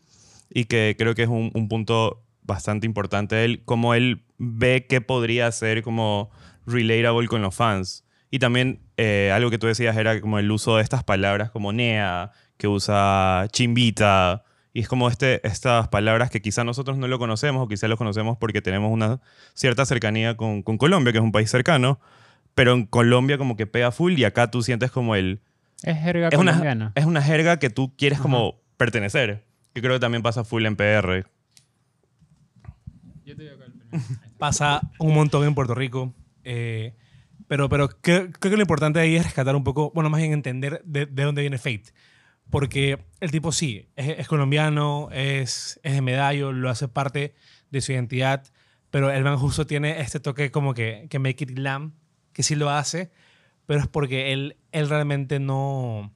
y 0.51 0.65
que 0.67 0.95
creo 0.99 1.15
que 1.15 1.23
es 1.23 1.29
un, 1.29 1.51
un 1.55 1.69
punto 1.69 2.23
bastante 2.43 2.87
importante 2.87 3.37
de 3.37 3.45
él, 3.45 3.63
como 3.65 3.95
él 3.95 4.25
ve 4.39 4.87
que 4.87 5.01
podría 5.01 5.51
ser 5.53 5.83
como 5.83 6.31
relatable 6.67 7.29
con 7.29 7.43
los 7.43 7.55
fans. 7.55 8.05
Y 8.31 8.39
también 8.39 8.81
eh, 8.97 9.31
algo 9.33 9.51
que 9.51 9.59
tú 9.59 9.67
decías 9.67 9.97
era 9.97 10.21
como 10.21 10.39
el 10.39 10.51
uso 10.51 10.77
de 10.77 10.83
estas 10.83 11.05
palabras 11.05 11.51
como 11.51 11.73
nea, 11.73 12.33
que 12.57 12.69
usa 12.69 13.47
chimbita, 13.53 14.45
y 14.75 14.81
es 14.81 14.89
como 14.89 15.09
este, 15.09 15.47
estas 15.47 15.87
palabras 15.87 16.31
que 16.31 16.43
quizá 16.43 16.65
nosotros 16.65 16.99
no 16.99 17.07
lo 17.07 17.21
conocemos 17.21 17.63
o 17.63 17.69
quizá 17.69 17.87
lo 17.87 17.97
conocemos 17.97 18.37
porque 18.39 18.61
tenemos 18.61 18.91
una 18.91 19.21
cierta 19.55 19.87
cercanía 19.87 20.37
con, 20.37 20.63
con 20.63 20.79
Colombia, 20.79 21.13
que 21.13 21.19
es 21.19 21.25
un 21.25 21.31
país 21.31 21.49
cercano, 21.49 22.01
pero 22.57 22.73
en 22.73 22.85
Colombia 22.87 23.39
como 23.39 23.57
que 23.57 23.69
pega 23.69 23.93
full 23.93 24.19
y 24.19 24.25
acá 24.25 24.51
tú 24.51 24.63
sientes 24.63 24.91
como 24.91 25.15
el... 25.15 25.41
Es 25.83 25.99
jerga 25.99 26.29
Es 26.29 26.39
una, 26.39 26.93
es 26.95 27.05
una 27.05 27.23
jerga 27.23 27.59
que 27.59 27.71
tú 27.71 27.95
quieres 27.97 28.21
como 28.21 28.61
pertenecer, 28.77 29.45
que 29.75 29.81
creo 29.81 29.95
que 29.95 30.01
también 30.01 30.23
pasa 30.23 30.45
full 30.45 30.65
en 30.67 30.77
PR. 30.77 31.27
Pasa 34.39 34.81
un 34.99 35.15
montón 35.15 35.47
en 35.47 35.55
Puerto 35.55 35.75
Rico. 35.75 36.13
eh, 36.43 36.95
pero 37.47 37.69
pero 37.69 37.89
creo, 37.89 38.31
creo 38.31 38.51
que 38.51 38.57
lo 38.57 38.63
importante 38.63 38.99
ahí 38.99 39.17
es 39.17 39.25
rescatar 39.25 39.55
un 39.55 39.65
poco, 39.65 39.93
bueno, 39.95 40.11
más 40.11 40.21
bien 40.21 40.33
entender 40.33 40.83
de, 40.85 41.07
de 41.07 41.23
dónde 41.23 41.43
viene 41.43 41.59
Fate. 41.59 41.93
Porque 42.51 42.99
el 43.21 43.31
tipo 43.31 43.53
sí, 43.53 43.89
es, 43.97 44.19
es 44.19 44.29
colombiano, 44.29 45.09
es, 45.13 45.81
es 45.83 45.95
de 45.95 46.01
Medallo, 46.03 46.53
lo 46.53 46.71
hace 46.71 46.89
parte 46.89 47.35
de 47.71 47.81
su 47.81 47.93
identidad, 47.93 48.45
pero 48.91 49.11
el 49.11 49.25
man 49.25 49.39
justo 49.39 49.67
tiene 49.67 50.01
este 50.01 50.21
toque 50.21 50.51
como 50.51 50.75
que, 50.75 51.07
que 51.11 51.19
make 51.19 51.45
it 51.45 51.51
glam, 51.51 51.95
que 52.33 52.43
sí 52.43 52.55
lo 52.55 52.71
hace, 52.71 53.11
pero 53.67 53.81
es 53.81 53.87
porque 53.89 54.33
él, 54.33 54.57
él 54.73 54.89
realmente 54.89 55.39
no, 55.41 56.13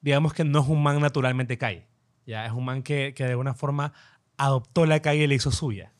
digamos 0.00 0.32
que 0.34 0.44
no 0.44 0.60
es 0.60 0.68
un 0.68 0.82
man 0.82 1.00
naturalmente 1.00 1.58
calle. 1.58 1.86
Ya, 2.26 2.46
es 2.46 2.52
un 2.52 2.64
man 2.64 2.82
que, 2.82 3.14
que 3.16 3.24
de 3.24 3.30
alguna 3.30 3.54
forma 3.54 3.92
adoptó 4.36 4.86
la 4.86 5.00
calle 5.00 5.24
y 5.24 5.26
le 5.26 5.34
hizo 5.34 5.50
suya. 5.50 5.92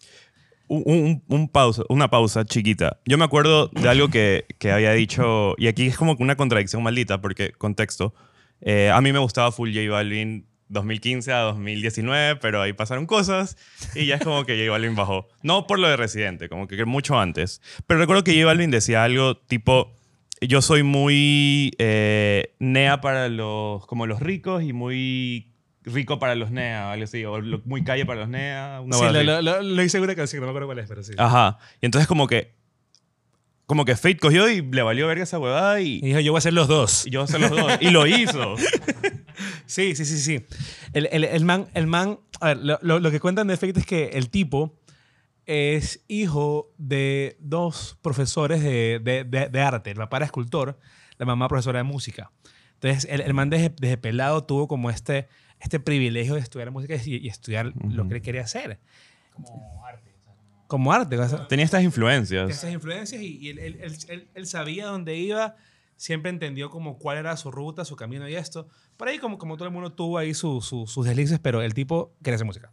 Un, 0.68 0.82
un- 0.86 1.22
un 1.28 1.48
pausa, 1.48 1.82
una 1.88 2.08
pausa 2.08 2.44
chiquita. 2.44 3.00
Yo 3.04 3.18
me 3.18 3.24
acuerdo 3.24 3.68
de 3.68 3.88
algo 3.88 4.08
que, 4.08 4.46
que 4.58 4.70
había 4.72 4.92
dicho, 4.92 5.54
y 5.58 5.66
aquí 5.66 5.86
es 5.86 5.96
como 5.96 6.16
una 6.18 6.36
contradicción 6.36 6.82
maldita, 6.82 7.20
porque 7.20 7.50
contexto. 7.52 8.14
eh, 8.60 8.90
a 8.90 9.00
mí 9.00 9.12
me 9.12 9.18
gustaba 9.18 9.52
full 9.52 9.70
J 9.74 9.90
Balvin 9.90 10.46
2015 10.68 11.30
a 11.32 11.38
2019, 11.40 12.36
pero 12.36 12.62
ahí 12.62 12.72
pasaron 12.72 13.04
cosas 13.06 13.58
y 13.94 14.06
ya 14.06 14.14
es 14.14 14.22
como 14.24 14.44
que 14.46 14.56
J 14.56 14.70
Balvin 14.70 14.94
bajó. 14.94 15.28
No 15.42 15.66
por 15.66 15.78
lo 15.78 15.88
de 15.88 15.96
Residente, 15.98 16.48
como 16.48 16.66
que 16.68 16.82
mucho 16.86 17.18
antes. 17.18 17.60
Pero 17.86 18.00
recuerdo 18.00 18.24
que 18.24 18.32
J 18.32 18.46
Balvin 18.46 18.70
decía 18.70 19.04
algo 19.04 19.36
tipo, 19.36 19.92
yo 20.48 20.62
soy 20.62 20.82
muy 20.82 21.72
eh, 21.78 22.54
nea 22.58 23.00
para 23.00 23.28
los, 23.28 23.86
como 23.86 24.06
los 24.06 24.20
ricos 24.20 24.62
y 24.62 24.72
muy 24.72 25.48
rico 25.84 26.18
para 26.18 26.34
los 26.34 26.50
nea, 26.50 26.92
algo 26.92 27.04
así, 27.04 27.24
o 27.24 27.40
lo- 27.40 27.60
muy 27.64 27.82
calle 27.84 28.06
para 28.06 28.20
los 28.20 28.28
nea. 28.28 28.80
Una 28.84 28.96
sí, 28.96 29.04
lo, 29.04 29.22
lo, 29.22 29.42
lo, 29.42 29.62
lo 29.62 29.82
hice 29.82 30.00
una 30.00 30.14
canción, 30.14 30.40
no 30.40 30.46
me 30.46 30.50
acuerdo 30.50 30.68
cuál 30.68 30.78
es, 30.78 30.88
pero 30.88 31.02
sí. 31.02 31.12
Ajá. 31.18 31.58
Y 31.80 31.86
entonces 31.86 32.06
como 32.06 32.26
que 32.26 32.52
como 33.66 33.84
que 33.86 33.96
Fate 33.96 34.18
cogió 34.18 34.50
y 34.50 34.60
le 34.60 34.82
valió 34.82 35.06
verga 35.06 35.22
esa 35.22 35.38
huevada 35.38 35.80
y, 35.80 35.94
Y 35.98 36.00
dijo, 36.08 36.20
yo 36.20 36.32
voy 36.32 36.38
a 36.38 36.40
hacer 36.40 36.52
los 36.52 36.68
dos. 36.68 37.06
y 37.06 37.10
yo 37.10 37.22
hacer 37.22 37.40
los 37.40 37.50
dos. 37.50 37.72
Y 37.80 37.90
lo 37.90 38.06
hizo. 38.06 38.56
Sí, 39.66 39.94
sí, 39.96 40.04
sí, 40.04 40.18
sí. 40.18 40.44
El, 40.92 41.08
el, 41.10 41.24
el 41.24 41.44
man, 41.46 41.66
el 41.72 41.86
man, 41.86 42.18
a 42.40 42.48
ver, 42.48 42.58
lo, 42.82 43.10
que 43.10 43.18
cuentan 43.18 43.46
de 43.46 43.54
efecto 43.54 43.80
es 43.80 43.86
que 43.86 44.10
el 44.12 44.28
tipo 44.28 44.78
es 45.46 46.04
hijo 46.08 46.70
de 46.78 47.36
dos 47.40 47.98
profesores 48.02 48.62
de, 48.62 49.00
de, 49.02 49.24
de, 49.24 49.48
de 49.48 49.60
arte. 49.60 49.90
El 49.90 49.96
papá 49.98 50.18
era 50.18 50.26
escultor, 50.26 50.78
la 51.18 51.26
mamá 51.26 51.48
profesora 51.48 51.78
de 51.78 51.84
música. 51.84 52.30
Entonces, 52.74 53.06
el, 53.10 53.20
el 53.20 53.34
man 53.34 53.50
desde, 53.50 53.70
desde 53.70 53.96
pelado 53.96 54.44
tuvo 54.44 54.66
como 54.68 54.90
este, 54.90 55.28
este 55.60 55.78
privilegio 55.80 56.34
de 56.34 56.40
estudiar 56.40 56.70
música 56.70 56.94
y, 57.04 57.16
y 57.16 57.28
estudiar 57.28 57.72
lo 57.88 58.08
que 58.08 58.14
él 58.14 58.22
quería 58.22 58.42
hacer. 58.42 58.78
Como 59.32 59.84
arte. 59.86 60.12
Como 60.66 60.92
arte. 60.92 61.18
o 61.18 61.28
sea, 61.28 61.46
Tenía 61.48 61.64
estas 61.64 61.82
influencias. 61.82 62.50
esas 62.50 62.72
influencias 62.72 63.20
y, 63.22 63.38
y 63.38 63.48
él, 63.50 63.58
él- 63.58 63.78
él- 63.82 63.96
él- 64.08 64.28
él 64.34 64.46
sabía 64.46 64.86
dónde 64.86 65.16
iba 65.16 65.56
siempre 65.96 66.30
entendió 66.30 66.68
como 66.70 66.98
cuál 66.98 67.18
era 67.18 67.36
su 67.36 67.52
ruta, 67.52 67.84
su 67.84 67.94
camino 67.94 68.28
y 68.28 68.34
esto. 68.34 68.66
Por 68.96 69.06
ahí 69.08 69.18
como, 69.18 69.38
como 69.38 69.56
todo 69.56 69.68
el 69.68 69.74
mundo 69.74 69.92
tuvo 69.92 70.18
ahí 70.18 70.34
su- 70.34 70.60
su- 70.60 70.86
sus 70.88 71.06
deslices, 71.06 71.38
pero 71.38 71.62
el 71.62 71.74
tipo 71.74 72.12
quería 72.24 72.34
hacer 72.36 72.46
música. 72.46 72.72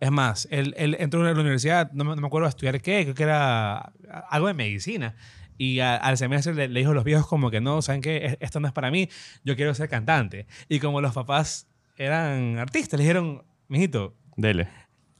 Es 0.00 0.10
más, 0.10 0.46
él, 0.50 0.74
él 0.76 0.96
entró 1.00 1.20
a 1.26 1.32
la 1.32 1.40
universidad, 1.40 1.90
no 1.92 2.04
me, 2.04 2.14
no 2.14 2.20
me 2.20 2.26
acuerdo 2.26 2.46
a 2.46 2.50
estudiar 2.50 2.80
qué, 2.82 3.02
creo 3.04 3.14
que 3.14 3.22
era 3.22 3.92
algo 4.30 4.46
de 4.48 4.54
medicina. 4.54 5.14
Y 5.58 5.80
a- 5.80 5.96
al 5.96 6.18
semestre 6.18 6.54
le, 6.54 6.68
le 6.68 6.80
dijo 6.80 6.92
a 6.92 6.94
los 6.94 7.04
viejos 7.04 7.26
como 7.26 7.50
que 7.50 7.62
no, 7.62 7.80
¿saben 7.80 8.02
qué? 8.02 8.24
Es- 8.26 8.36
Esto 8.40 8.60
no 8.60 8.66
es 8.68 8.74
para 8.74 8.90
mí, 8.90 9.08
yo 9.42 9.56
quiero 9.56 9.72
ser 9.74 9.88
cantante. 9.88 10.46
Y 10.68 10.80
como 10.80 11.00
los 11.00 11.14
papás 11.14 11.66
eran 11.96 12.58
artistas, 12.58 12.98
le 12.98 13.04
dijeron, 13.04 13.42
mijito, 13.68 14.14
Dele. 14.36 14.68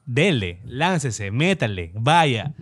dele, 0.05 0.61
láncese, 0.67 1.31
métale, 1.31 1.91
vaya. 1.95 2.53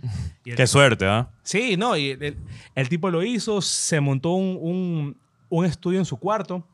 Y 0.45 0.53
Qué 0.53 0.67
suerte, 0.69 1.07
¿ah? 1.07 1.31
Sí, 1.43 1.77
no, 1.77 1.97
y 1.97 2.11
el, 2.11 2.37
el 2.77 2.89
tipo 2.89 3.11
lo 3.11 3.25
hizo, 3.25 3.61
se 3.61 3.99
montó 4.01 4.31
un, 4.35 4.57
un- 4.61 5.17
un 5.49 5.65
estudio 5.65 5.99
en 5.99 6.05
su 6.05 6.17
cuarto 6.17 6.65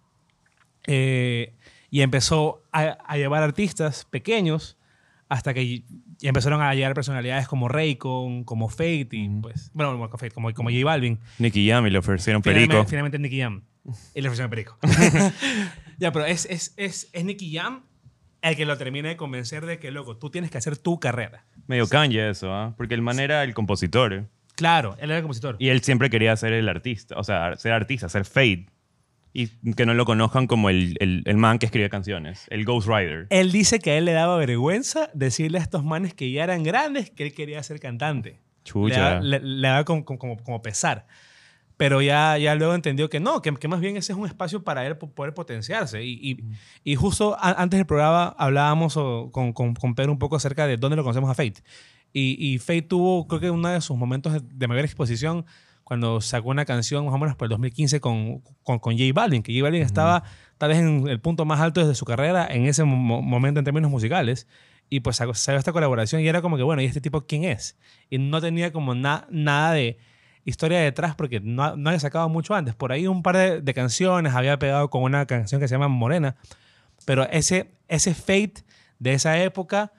eh, 0.87 1.55
y 1.91 2.03
empezó 2.03 2.63
a, 2.73 2.83
a 3.07 3.17
llevar 3.17 3.43
artistas 3.43 4.05
pequeños 4.11 4.77
hasta 5.31 5.55
que 5.55 5.85
empezaron 6.21 6.61
a 6.61 6.75
llegar 6.75 6.93
personalidades 6.93 7.47
como 7.47 7.69
Raycon, 7.69 8.43
como 8.43 8.69
Fate 8.69 9.09
y 9.13 9.29
pues, 9.41 9.71
bueno, 9.73 9.93
como 9.93 10.09
Fate, 10.19 10.33
como, 10.33 10.53
como 10.53 10.71
J 10.71 10.85
Balvin. 10.85 11.21
Nicky 11.39 11.69
Jam 11.69 11.87
y 11.87 11.91
le 11.91 11.99
ofrecieron 11.99 12.43
perico. 12.43 12.85
finalmente 12.85 13.19
Nicky 13.19 13.41
Jam. 13.41 13.63
Y 14.15 14.21
le 14.21 14.29
ofrecieron 14.29 14.51
perico. 14.51 14.77
ya, 15.99 16.13
pero 16.13 16.27
es, 16.27 16.47
es, 16.47 16.75
es, 16.77 17.09
es 17.13 17.25
Nicky 17.25 17.57
Jam 17.57 17.85
el 18.43 18.57
que 18.57 18.67
lo 18.67 18.77
termina 18.77 19.09
de 19.09 19.17
convencer 19.17 19.67
de 19.67 19.79
que, 19.79 19.93
loco, 19.93 20.17
tú 20.17 20.31
tienes 20.31 20.51
que 20.51 20.59
hacer 20.59 20.77
tu 20.77 20.99
carrera. 20.99 21.45
Medio 21.69 21.87
Kanye 21.89 22.31
eso, 22.31 22.53
¿ah? 22.53 22.75
Porque 22.77 22.95
el 22.95 23.03
man 23.03 23.21
era 23.21 23.45
el 23.45 23.55
compositor. 23.55 24.13
¿eh? 24.13 24.27
Claro, 24.57 24.97
él 24.99 25.11
era 25.11 25.19
el 25.19 25.23
compositor. 25.23 25.57
Y 25.61 25.69
él 25.69 25.83
siempre 25.83 26.11
quería 26.11 26.35
ser 26.37 26.55
el 26.55 26.69
artista. 26.69 27.17
O 27.19 27.23
sea, 27.23 27.57
ser 27.57 27.73
artista, 27.73 28.09
ser 28.09 28.25
Fade. 28.25 28.67
Y 29.33 29.47
que 29.75 29.87
no 29.87 29.95
lo 29.95 30.05
conozcan 30.05 30.47
como 30.49 30.71
el, 30.71 30.97
el, 30.99 31.23
el 31.25 31.37
man 31.37 31.59
que 31.59 31.67
escribe 31.67 31.89
canciones. 31.89 32.47
El 32.51 32.65
Ghost 32.65 32.89
Rider. 32.89 33.27
Él 33.31 33.53
dice 33.53 33.79
que 33.79 33.93
a 33.93 33.99
él 33.99 34.05
le 34.05 34.13
daba 34.13 34.37
vergüenza 34.37 35.09
decirle 35.15 35.59
a 35.59 35.63
estos 35.63 35.85
manes 35.85 36.15
que 36.15 36.31
ya 36.33 36.43
eran 36.45 36.63
grandes 36.65 37.11
que 37.11 37.23
él 37.25 37.33
quería 37.33 37.63
ser 37.63 37.79
cantante. 37.79 38.41
Chucha. 38.65 39.21
Le 39.21 39.39
le- 39.41 39.47
le 39.61 39.69
da 39.69 39.85
como, 39.85 40.05
como, 40.05 40.37
como 40.37 40.63
pesar. 40.63 41.07
Pero 41.77 42.03
ya, 42.03 42.37
ya 42.37 42.55
luego 42.57 42.75
entendió 42.75 43.09
que 43.09 43.21
no, 43.21 43.41
que, 43.41 43.55
que 43.55 43.67
más 43.69 43.81
bien 43.81 43.97
ese 43.97 44.13
es 44.13 44.19
un 44.19 44.27
espacio 44.27 44.63
para 44.65 44.87
él 44.87 44.99
po- 44.99 45.11
poder 45.11 45.33
potenciarse. 45.33 46.05
Y, 46.05 46.13
y, 46.21 46.39
y 46.85 46.95
justo 46.97 47.37
a- 47.41 47.53
antes 47.63 47.79
del 47.79 47.87
programa 47.87 48.35
hablábamos 48.37 48.97
o, 48.99 49.31
con, 49.33 49.53
con, 49.55 49.75
con 49.75 49.95
Pedro 49.95 50.13
un 50.13 50.19
poco 50.19 50.37
acerca 50.37 50.67
de 50.67 50.77
dónde 50.77 50.97
lo 50.97 51.03
conocemos 51.05 51.31
a 51.31 51.35
Fate. 51.35 51.63
Y, 52.13 52.37
y 52.53 52.59
Fate 52.59 52.83
tuvo, 52.83 53.27
creo 53.29 53.41
que 53.41 53.51
uno 53.51 53.69
de 53.69 53.81
sus 53.81 53.97
momentos 53.97 54.33
de, 54.35 54.41
de 54.43 54.67
mayor 54.69 54.85
exposición 54.85 55.47
cuando 55.91 56.21
sacó 56.21 56.51
una 56.51 56.65
canción 56.65 57.05
más 57.05 57.13
o 57.13 57.19
menos 57.19 57.35
por 57.35 57.47
el 57.47 57.51
2015 57.51 58.01
con, 58.01 58.43
con, 58.63 58.79
con 58.79 58.97
J 58.97 59.11
Balvin, 59.13 59.43
que 59.43 59.53
J 59.53 59.65
Balvin 59.65 59.83
estaba 59.83 60.23
tal 60.57 60.69
vez 60.69 60.79
en 60.79 61.09
el 61.09 61.21
punto 61.21 61.45
más 61.45 61.59
alto 61.59 61.85
de 61.85 61.97
su 61.97 62.05
carrera 62.05 62.47
en 62.49 62.67
ese 62.67 62.85
mo- 62.85 63.21
momento 63.23 63.59
en 63.59 63.65
términos 63.65 63.91
musicales. 63.91 64.47
Y 64.89 65.01
pues 65.01 65.17
sacó, 65.17 65.35
sacó 65.35 65.59
esta 65.59 65.73
colaboración 65.73 66.23
y 66.23 66.29
era 66.29 66.43
como 66.43 66.57
que, 66.57 66.63
bueno, 66.63 66.81
¿y 66.81 66.85
este 66.85 67.01
tipo 67.01 67.23
quién 67.27 67.43
es? 67.43 67.77
Y 68.09 68.19
no 68.19 68.41
tenía 68.41 68.73
como 68.73 68.95
na- 68.95 69.27
nada 69.33 69.73
de 69.73 69.99
historia 70.45 70.79
detrás 70.79 71.17
porque 71.17 71.41
no, 71.41 71.77
no 71.77 71.91
había 71.91 71.99
sacado 71.99 72.29
mucho 72.29 72.55
antes. 72.55 72.77
Por 72.77 72.93
ahí 72.93 73.09
un 73.09 73.25
par 73.25 73.37
de, 73.37 73.61
de 73.61 73.75
canciones 73.75 74.33
había 74.33 74.61
pegado 74.61 74.91
con 74.91 75.03
una 75.03 75.27
canción 75.27 75.61
que 75.61 75.67
se 75.67 75.75
llama 75.75 75.89
Morena. 75.89 76.37
Pero 77.05 77.29
ese, 77.31 77.73
ese 77.89 78.15
Fate 78.15 78.63
de 79.01 79.15
esa 79.15 79.43
época 79.43 79.93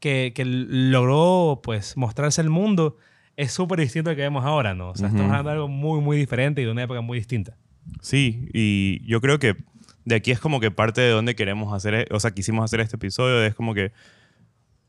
que, 0.00 0.32
que 0.34 0.46
logró 0.46 1.60
pues 1.62 1.98
mostrarse 1.98 2.40
al 2.40 2.48
mundo 2.48 2.96
es 3.36 3.52
súper 3.52 3.80
distinto 3.80 4.10
al 4.10 4.16
que 4.16 4.22
vemos 4.22 4.44
ahora, 4.44 4.74
¿no? 4.74 4.90
O 4.90 4.94
sea, 4.96 5.08
estamos 5.08 5.30
hablando 5.30 5.50
de 5.50 5.54
algo 5.56 5.68
muy, 5.68 6.00
muy 6.00 6.16
diferente 6.16 6.62
y 6.62 6.64
de 6.64 6.70
una 6.70 6.82
época 6.84 7.00
muy 7.00 7.18
distinta. 7.18 7.56
Sí, 8.00 8.48
y 8.52 9.04
yo 9.06 9.20
creo 9.20 9.38
que 9.38 9.56
de 10.04 10.14
aquí 10.14 10.30
es 10.30 10.40
como 10.40 10.60
que 10.60 10.70
parte 10.70 11.00
de 11.00 11.10
donde 11.10 11.34
queremos 11.34 11.72
hacer, 11.72 11.94
e- 11.94 12.06
o 12.10 12.20
sea, 12.20 12.30
quisimos 12.32 12.64
hacer 12.64 12.80
este 12.80 12.96
episodio, 12.96 13.42
es 13.44 13.54
como 13.54 13.74
que 13.74 13.92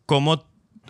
cómo 0.06 0.46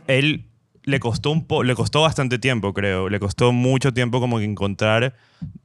él 0.08 0.46
le 0.84 1.00
costó 1.00 1.32
un 1.32 1.48
po 1.48 1.64
le 1.64 1.74
costó 1.76 2.02
bastante 2.02 2.38
tiempo, 2.38 2.74
creo, 2.74 3.10
le 3.10 3.20
costó 3.20 3.52
mucho 3.52 3.94
tiempo 3.94 4.20
como 4.20 4.38
que 4.38 4.44
encontrar 4.46 5.16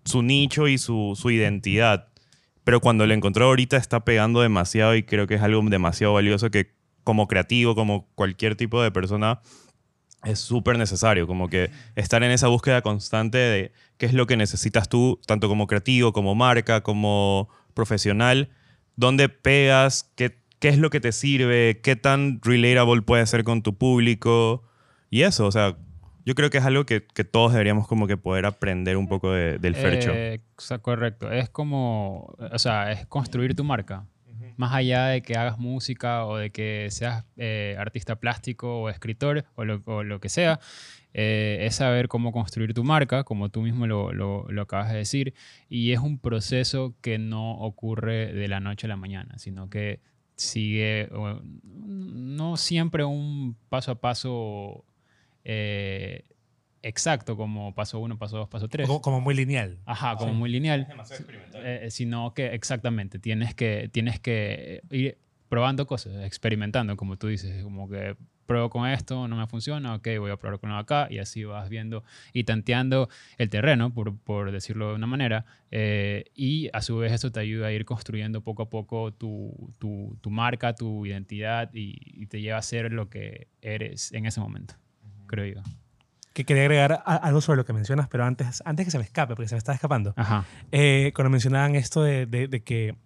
su 0.05 0.23
nicho 0.23 0.67
y 0.69 0.79
su, 0.79 1.13
su 1.21 1.31
identidad. 1.31 2.09
Pero 2.65 2.81
cuando 2.81 3.07
lo 3.07 3.13
encontró 3.15 3.47
ahorita 3.47 3.77
está 3.77 4.05
pegando 4.05 4.41
demasiado 4.41 4.95
y 4.95 5.03
creo 5.03 5.27
que 5.27 5.35
es 5.35 5.43
algo 5.43 5.63
demasiado 5.69 6.15
valioso 6.15 6.51
que 6.51 6.71
como 7.05 7.27
creativo, 7.27 7.75
como 7.75 8.07
cualquier 8.15 8.55
tipo 8.57 8.83
de 8.83 8.91
persona, 8.91 9.41
es 10.25 10.39
súper 10.39 10.77
necesario, 10.79 11.27
como 11.27 11.49
que 11.49 11.71
estar 11.97 12.23
en 12.23 12.31
esa 12.31 12.49
búsqueda 12.49 12.83
constante 12.83 13.39
de 13.39 13.73
qué 13.97 14.07
es 14.07 14.13
lo 14.15 14.27
que 14.27 14.37
necesitas 14.37 14.89
tú, 14.89 15.19
tanto 15.27 15.49
como 15.49 15.67
creativo, 15.67 16.13
como 16.13 16.35
marca, 16.35 16.83
como 16.83 17.49
profesional, 17.75 18.51
dónde 18.97 19.29
pegas, 19.29 20.11
qué, 20.17 20.37
qué 20.59 20.69
es 20.69 20.79
lo 20.79 20.91
que 20.91 21.01
te 21.01 21.13
sirve, 21.13 21.81
qué 21.83 21.97
tan 21.97 22.41
relatable 22.43 23.03
puede 23.03 23.25
ser 23.27 23.45
con 23.45 23.63
tu 23.63 23.77
público 23.77 24.63
y 25.09 25.23
eso, 25.23 25.47
o 25.47 25.53
sea, 25.53 25.77
yo 26.27 26.35
creo 26.35 26.51
que 26.51 26.59
es 26.59 26.65
algo 26.65 26.85
que, 26.85 27.07
que 27.07 27.25
todos 27.25 27.53
deberíamos 27.53 27.89
como 27.89 28.07
que 28.07 28.17
poder 28.19 28.45
aprender 28.45 28.97
un 28.99 29.09
poco 29.09 29.33
de- 29.33 29.59
del 29.59 29.75
Fercho. 29.75 30.13
Eh, 30.15 30.41
correcto. 30.83 31.33
Es 31.33 31.49
como, 31.49 32.37
o 32.53 32.59
sea, 32.59 32.93
es 32.93 33.07
construir 33.07 33.55
tu 33.57 33.65
marca. 33.65 34.05
Más 34.61 34.75
allá 34.75 35.07
de 35.07 35.23
que 35.23 35.37
hagas 35.39 35.59
música 35.59 36.27
o 36.27 36.37
de 36.37 36.51
que 36.51 36.89
seas 36.91 37.25
eh, 37.39 37.77
artista 37.79 38.17
plástico 38.17 38.83
o 38.83 38.91
escritor 38.91 39.47
o 39.55 39.65
lo, 39.65 40.21
que 40.21 40.29
sea, 40.29 40.61
eh, 41.15 41.61
es 41.63 41.77
saber 41.77 42.09
cómo 42.09 42.31
construir 42.31 42.75
tu 42.75 42.85
marca, 42.85 43.25
como 43.25 43.49
tú 43.49 43.63
mismo 43.63 43.87
lo, 43.87 44.13
lo- 44.13 44.47
acabas 44.61 44.91
de 44.93 44.99
decir. 44.99 45.33
Y 45.71 45.93
es 45.93 46.01
un 46.01 46.19
proceso 46.19 46.95
que 47.01 47.17
no 47.19 47.53
ocurre 47.53 48.35
de 48.35 48.49
la 48.49 48.61
noche 48.61 48.87
a 48.87 48.89
la 48.89 48.97
mañana, 48.97 49.39
sino 49.39 49.71
que 49.71 50.01
sigue, 50.37 51.09
no 51.65 52.59
siempre 52.59 53.03
un 53.05 53.57
paso 53.71 53.93
a 53.93 53.95
paso 53.95 54.85
eh, 55.45 56.25
exacto, 56.83 57.37
como 57.37 57.75
paso 57.75 57.99
uno, 57.99 58.19
paso 58.19 58.39
dos, 58.39 58.49
paso 58.49 58.69
tres. 58.69 58.87
Como, 58.87 59.01
como 59.01 59.21
muy 59.21 59.35
lineal. 59.35 59.79
Ajá, 59.87 60.17
como 60.17 60.35
muy 60.35 60.51
lineal. 60.51 60.87
Eh, 61.55 61.89
sino 61.91 62.33
que 62.35 62.55
exactamente, 62.55 63.19
tienes 63.19 63.55
que, 63.55 63.89
tienes 63.93 64.21
que 64.21 64.83
ir 64.91 65.19
probando 65.49 65.87
cosas, 65.87 66.25
experimentando, 66.25 66.97
como 66.97 67.17
tú 67.17 67.27
dices, 67.27 67.63
como 67.65 67.89
que 67.89 68.17
pruebo 68.47 68.71
con 68.71 68.89
esto, 68.89 69.29
no 69.29 69.37
me 69.37 69.47
funciona, 69.47 69.95
ok, 69.95 70.09
voy 70.19 70.31
a 70.33 70.37
probar 70.37 70.59
con 70.59 70.73
acá, 70.73 71.07
y 71.09 71.19
así 71.19 71.45
vas 71.45 71.69
viendo 71.69 72.03
y 72.33 72.43
tanteando 72.45 73.09
el 73.39 73.49
terreno, 73.49 73.95
por, 73.95 74.17
por 74.19 74.51
decirlo 74.51 74.89
de 74.89 74.95
una 74.97 75.07
manera, 75.07 75.45
eh, 75.71 76.25
y 76.35 76.69
a 76.73 76.83
su 76.83 76.97
vez 76.97 77.13
esto 77.13 77.31
te 77.31 77.39
ayuda 77.39 77.69
a 77.69 77.73
ir 77.73 77.85
construyendo 77.85 78.41
poco 78.43 78.63
a 78.63 78.71
poco 78.71 79.13
tu, 79.13 79.73
tu, 79.79 80.19
tu 80.21 80.31
marca, 80.31 80.75
tu 80.75 81.07
identidad, 81.07 81.71
y, 81.73 81.97
y 82.05 82.27
te 82.27 82.41
lleva 82.41 82.59
a 82.59 82.63
ser 82.63 82.93
lo 82.93 83.09
que 83.09 83.47
eres 83.63 84.13
en 84.13 84.27
ese 84.27 84.41
momento, 84.41 84.75
creo 85.29 85.47
yo. 85.47 85.63
Que 86.41 86.47
quería 86.47 86.63
agregar 86.63 86.93
a- 87.05 87.17
algo 87.17 87.41
sobre 87.41 87.57
lo 87.59 87.65
que 87.65 87.73
mencionas, 87.73 88.09
pero 88.09 88.25
antes, 88.25 88.63
antes 88.65 88.85
que 88.87 88.91
se 88.91 88.99
me 88.99 89.05
escape, 89.05 89.35
porque 89.37 89.49
se 89.49 89.55
me 89.55 89.59
está 89.59 89.73
escapando. 89.73 90.15
Ajá. 90.17 90.45
Eh, 90.73 91.13
cuando 91.15 91.31
mencionaban 91.31 91.75
esto 91.75 92.03
de, 92.03 92.27
de- 92.27 92.49
de 92.49 92.63
que 92.63 92.97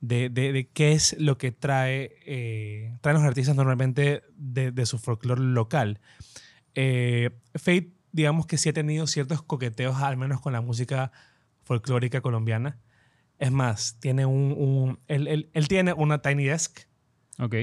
de, 0.00 0.28
de- 0.28 0.52
de 0.52 0.68
qué 0.68 0.92
es 0.92 1.16
lo 1.18 1.38
que 1.38 1.50
trae 1.52 2.16
eh, 2.26 2.94
traen 3.00 3.16
los 3.16 3.24
artistas 3.26 3.56
normalmente 3.56 4.22
de, 4.36 4.70
de 4.70 4.86
su 4.86 4.98
folclore 4.98 5.40
local. 5.40 6.00
Eh, 6.74 7.30
Fate, 7.54 7.92
digamos 8.12 8.46
que 8.46 8.58
sí 8.58 8.68
ha 8.68 8.72
tenido 8.72 9.06
ciertos 9.06 9.42
coqueteos, 9.42 9.96
al 10.02 10.16
menos 10.16 10.40
con 10.40 10.52
la 10.52 10.60
música 10.60 11.10
folclórica 11.62 12.20
colombiana. 12.20 12.78
Es 13.38 13.50
más, 13.50 13.96
tiene 14.00 14.26
un, 14.26 14.52
un- 14.56 14.98
él, 15.08 15.26
él- 15.26 15.50
él 15.54 15.68
tiene 15.68 15.92
una 15.92 16.20
Tiny 16.22 16.44
Desk. 16.44 16.80
Ok. 17.38 17.54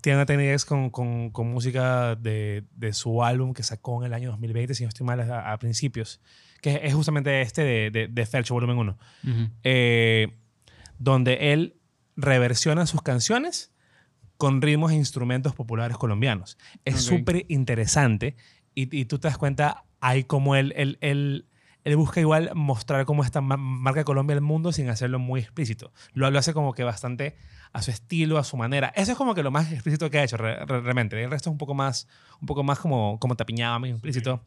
Tiene 0.00 0.18
una 0.18 0.24
Desk 0.24 0.66
con, 0.66 0.90
con- 0.90 1.30
con 1.30 1.48
música 1.52 2.16
de, 2.16 2.64
de 2.74 2.92
su 2.92 3.22
álbum 3.22 3.52
que 3.54 3.62
sacó 3.62 4.00
en 4.02 4.06
el 4.06 4.14
año 4.14 4.30
2020, 4.30 4.74
si 4.74 4.82
no 4.82 4.88
estoy 4.88 5.06
mal, 5.06 5.20
a, 5.20 5.52
a 5.52 5.58
principios. 5.58 6.20
Que 6.60 6.80
es 6.84 6.94
justamente 6.94 7.40
este 7.42 7.62
de, 7.62 7.90
de, 7.90 8.08
de 8.08 8.26
Fercho, 8.26 8.54
volumen 8.54 8.78
1 8.78 8.98
Ujú. 9.24 9.48
eh, 9.64 10.28
donde 10.98 11.52
él 11.52 11.76
reversiona 12.16 12.86
sus 12.86 13.02
canciones 13.02 13.72
con 14.36 14.60
ritmos 14.60 14.92
e 14.92 14.96
instrumentos 14.96 15.54
populares 15.54 15.96
colombianos. 15.96 16.58
Es 16.84 16.94
Ok. 16.94 17.00
súper 17.18 17.46
interesante 17.48 18.36
y, 18.74 18.94
y 18.96 19.04
tú 19.04 19.18
te 19.18 19.28
das 19.28 19.38
cuenta 19.38 19.84
ahí 20.00 20.24
como 20.24 20.56
él, 20.56 20.72
él, 20.76 20.98
él, 21.00 21.46
él 21.84 21.96
busca 21.96 22.20
igual 22.20 22.50
mostrar 22.54 23.04
cómo 23.04 23.24
esta 23.24 23.40
ma- 23.40 23.56
marca 23.56 24.04
Colombia 24.04 24.34
al 24.36 24.42
mundo 24.42 24.72
sin 24.72 24.88
hacerlo 24.88 25.18
muy 25.18 25.40
explícito. 25.40 25.92
Lo, 26.14 26.30
lo 26.30 26.38
hace 26.38 26.52
como 26.54 26.72
que 26.74 26.84
bastante 26.84 27.36
a 27.72 27.82
su 27.82 27.90
estilo, 27.90 28.38
a 28.38 28.44
su 28.44 28.56
manera. 28.56 28.92
Eso 28.94 29.12
es 29.12 29.18
como 29.18 29.34
que 29.34 29.42
lo 29.42 29.50
más 29.50 29.72
explícito 29.72 30.10
que 30.10 30.18
ha 30.18 30.24
hecho 30.24 30.36
re- 30.36 30.64
re- 30.64 30.80
realmente. 30.80 31.22
El 31.22 31.30
resto 31.30 31.48
es 31.50 31.52
un 31.52 31.58
poco 31.58 31.74
más, 31.74 32.06
un 32.40 32.46
poco 32.46 32.62
más 32.62 32.78
como, 32.78 33.18
como 33.18 33.34
tapiñado, 33.34 33.78
más 33.80 33.90
implícito. 33.90 34.42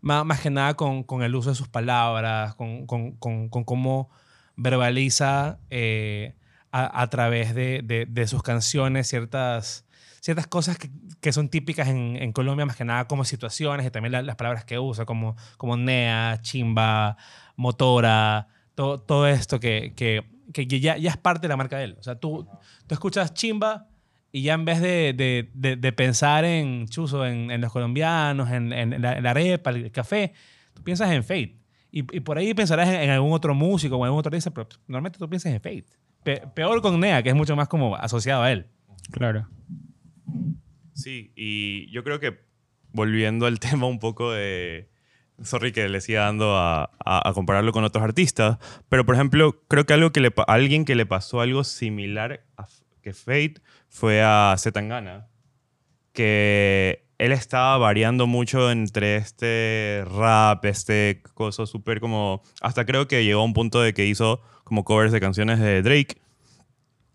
Má- 0.00 0.24
Más, 0.24 0.40
que 0.40 0.50
nada 0.50 0.74
con, 0.74 1.04
con 1.04 1.22
el 1.22 1.34
uso 1.34 1.50
de 1.50 1.54
sus 1.54 1.68
palabras, 1.68 2.54
con, 2.56 2.86
con, 2.86 3.12
con, 3.12 3.48
con 3.48 3.62
cómo 3.64 4.10
verbaliza 4.56 5.58
eh, 5.70 6.34
a, 6.72 7.02
a 7.02 7.10
través 7.10 7.54
de, 7.54 7.82
de- 7.84 8.06
de 8.06 8.26
sus 8.26 8.42
canciones 8.42 9.06
ciertas, 9.06 9.86
ciertas 10.20 10.46
cosas 10.48 10.78
que, 10.78 10.90
que 11.20 11.32
son 11.32 11.48
típicas 11.48 11.86
en, 11.88 12.16
en 12.16 12.32
Colombia, 12.32 12.66
más 12.66 12.76
que 12.76 12.84
nada 12.84 13.06
como 13.06 13.24
situaciones 13.24 13.86
y 13.86 13.90
también 13.90 14.12
la- 14.12 14.22
las 14.22 14.36
palabras 14.36 14.64
que 14.64 14.78
usa, 14.78 15.04
como, 15.04 15.36
como 15.58 15.76
nea, 15.76 16.38
chimba, 16.42 17.16
motora, 17.56 18.48
todo, 18.74 18.98
todo 18.98 19.26
esto 19.28 19.60
que, 19.60 19.92
que, 19.94 20.24
que 20.52 20.66
ya, 20.80 20.96
ya 20.96 21.10
es 21.10 21.16
parte 21.16 21.42
de 21.42 21.48
la 21.48 21.56
marca 21.56 21.76
de 21.78 21.84
él. 21.84 21.96
O 21.98 22.02
sea, 22.02 22.16
tú, 22.16 22.46
tú 22.86 22.94
escuchas 22.94 23.32
Chimba 23.34 23.86
y 24.32 24.42
ya 24.42 24.54
en 24.54 24.64
vez 24.64 24.80
de, 24.80 25.12
de, 25.12 25.50
de, 25.54 25.76
de 25.76 25.92
pensar 25.92 26.44
en 26.44 26.88
Chuzo, 26.88 27.26
en, 27.26 27.50
en 27.50 27.60
los 27.60 27.70
colombianos, 27.72 28.50
en, 28.50 28.72
en 28.72 29.00
la, 29.02 29.12
en 29.18 29.22
la 29.22 29.30
arepa, 29.30 29.70
el 29.70 29.90
café, 29.92 30.32
tú 30.74 30.82
piensas 30.82 31.10
en 31.10 31.22
Fate. 31.22 31.58
Y, 31.90 31.98
y 32.16 32.20
por 32.20 32.38
ahí 32.38 32.54
pensarás 32.54 32.88
en, 32.88 32.94
en 32.94 33.10
algún 33.10 33.32
otro 33.32 33.54
músico 33.54 33.96
o 33.96 33.98
en 34.00 34.04
algún 34.06 34.20
otro 34.20 34.30
artista, 34.30 34.50
pero 34.50 34.66
normalmente 34.86 35.18
tú 35.18 35.28
piensas 35.28 35.52
en 35.52 35.60
Fate. 35.60 35.84
Pe- 36.24 36.42
peor 36.54 36.80
con 36.82 36.98
Nea, 37.00 37.22
que 37.22 37.28
es 37.30 37.34
mucho 37.34 37.56
más 37.56 37.68
como 37.68 37.96
asociado 37.96 38.42
a 38.42 38.52
él. 38.52 38.66
Claro. 39.10 39.48
Sí, 40.94 41.32
y 41.34 41.90
yo 41.90 42.04
creo 42.04 42.20
que 42.20 42.40
volviendo 42.92 43.46
al 43.46 43.58
tema 43.60 43.86
un 43.86 43.98
poco 43.98 44.32
de... 44.32 44.88
Sorry 45.42 45.72
que 45.72 45.88
le 45.88 46.00
siga 46.00 46.22
dando 46.24 46.56
a, 46.56 46.84
a- 47.04 47.28
a 47.28 47.32
compararlo 47.32 47.72
con 47.72 47.82
otros 47.84 48.04
artistas, 48.04 48.58
pero 48.88 49.04
por 49.04 49.14
ejemplo, 49.16 49.60
creo 49.66 49.86
que 49.86 49.94
algo 49.94 50.12
que 50.12 50.20
le, 50.20 50.32
alguien 50.46 50.84
que 50.84 50.94
le 50.94 51.06
pasó 51.06 51.40
algo 51.40 51.64
similar 51.64 52.44
a 52.56 52.66
que 53.02 53.12
Fate 53.12 53.54
fue 53.88 54.22
a 54.22 54.54
Zetangana, 54.58 55.26
que 56.12 57.04
él 57.22 57.30
estaba 57.30 57.78
variando 57.78 58.26
mucho 58.26 58.72
entre 58.72 59.14
este 59.14 60.04
rap, 60.10 60.64
este 60.64 61.22
coso 61.34 61.66
súper 61.66 62.00
como... 62.00 62.42
Hasta 62.60 62.84
creo 62.84 63.06
que 63.06 63.24
llegó 63.24 63.42
a 63.42 63.44
un 63.44 63.52
punto 63.52 63.80
de 63.80 63.94
que 63.94 64.06
hizo 64.06 64.42
como 64.64 64.82
covers 64.82 65.12
de 65.12 65.20
canciones 65.20 65.60
de 65.60 65.82
Drake, 65.82 66.16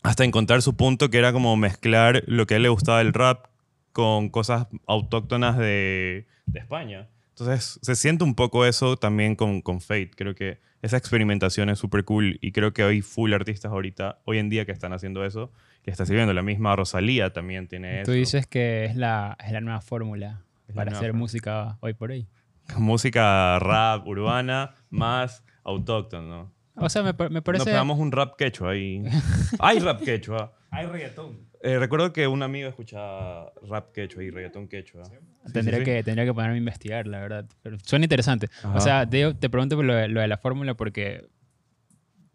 hasta 0.03 0.23
encontrar 0.23 0.61
su 0.61 0.77
punto 0.77 1.09
que 1.09 1.17
era 1.17 1.33
como 1.33 1.57
mezclar 1.57 2.23
lo 2.25 2.45
que 2.45 2.53
a 2.53 2.57
él 2.57 2.63
le 2.63 2.69
gustaba 2.69 2.99
del 2.99 3.13
rap 3.13 3.47
con 3.91 4.29
cosas 4.29 4.67
autóctonas 4.85 5.57
de, 5.57 6.25
de 6.45 6.59
España. 6.59 7.09
Entonces 7.31 7.77
se 7.81 7.95
siente 7.97 8.23
un 8.23 8.33
poco 8.33 8.65
eso 8.65 8.95
también 8.95 9.35
con, 9.35 9.61
con 9.61 9.81
Fate. 9.81 10.11
Creo 10.15 10.35
que 10.35 10.59
esa 10.81 10.95
experimentación 10.95 11.69
es 11.69 11.79
súper 11.79 12.05
cool 12.05 12.39
y 12.41 12.53
creo 12.53 12.71
que 12.73 12.83
hay 12.83 13.01
full 13.01 13.33
artistas 13.33 13.73
ahorita, 13.73 14.19
hoy 14.23 14.37
en 14.37 14.49
día, 14.49 14.65
que 14.65 14.71
están 14.71 14.93
haciendo 14.93 15.25
eso, 15.25 15.51
que 15.87 15.91
está 15.91 16.05
sirviendo. 16.05 16.33
La 16.33 16.41
misma 16.41 16.75
Rosalía 16.75 17.31
también 17.31 17.69
tiene 17.69 18.01
eso. 18.01 18.11
Tú 18.11 18.17
dices 18.17 18.45
que 18.45 18.83
es 18.83 18.97
la, 18.97 19.37
es 19.41 19.53
la 19.53 19.61
nueva 19.61 19.79
fórmula 19.79 20.41
Es 20.67 20.75
para 20.75 20.91
nueva 20.91 20.97
hacer 20.97 21.11
fórmula. 21.11 21.23
música 21.23 21.77
hoy 21.79 21.93
por 21.93 22.11
hoy. 22.11 22.27
Música 22.77 23.57
rap 23.59 24.05
urbana 24.05 24.75
más 24.89 25.45
autóctono. 25.63 26.51
¿no? 26.75 26.83
O 26.83 26.89
sea, 26.89 27.03
me, 27.03 27.13
me 27.13 27.29
Nos 27.29 27.41
parece... 27.43 27.63
pegamos 27.63 27.99
un 27.99 28.11
rap 28.11 28.35
quechua 28.35 28.71
ahí. 28.71 29.01
hay 29.59 29.79
rap 29.79 30.01
quechua. 30.01 30.53
Hay 30.71 30.87
reggaetón. 30.87 31.47
Eh, 31.63 31.79
recuerdo 31.79 32.11
que 32.11 32.27
un 32.27 32.43
amigo 32.43 32.67
escuchaba 32.67 33.53
rap 33.69 33.93
quechua 33.93 34.23
y 34.25 34.29
reggaetón 34.29 34.67
quechua. 34.67 35.05
Sí, 35.05 35.13
tendría, 35.53 35.79
sí, 35.79 35.85
sí. 35.85 35.91
Que, 35.91 36.03
tendría 36.03 36.25
que 36.25 36.33
ponerme 36.33 36.55
a 36.55 36.59
investigar, 36.59 37.07
la 37.07 37.19
verdad. 37.21 37.45
Pero 37.63 37.77
suena 37.81 38.03
interesante. 38.03 38.49
Ajá. 38.61 38.75
O 38.75 38.81
sea, 38.81 39.09
te, 39.09 39.33
te 39.35 39.49
pregunto 39.49 39.77
por 39.77 39.85
lo 39.85 39.95
de, 39.95 40.09
lo 40.09 40.19
de 40.19 40.27
la 40.27 40.37
fórmula 40.37 40.73
porque, 40.73 41.25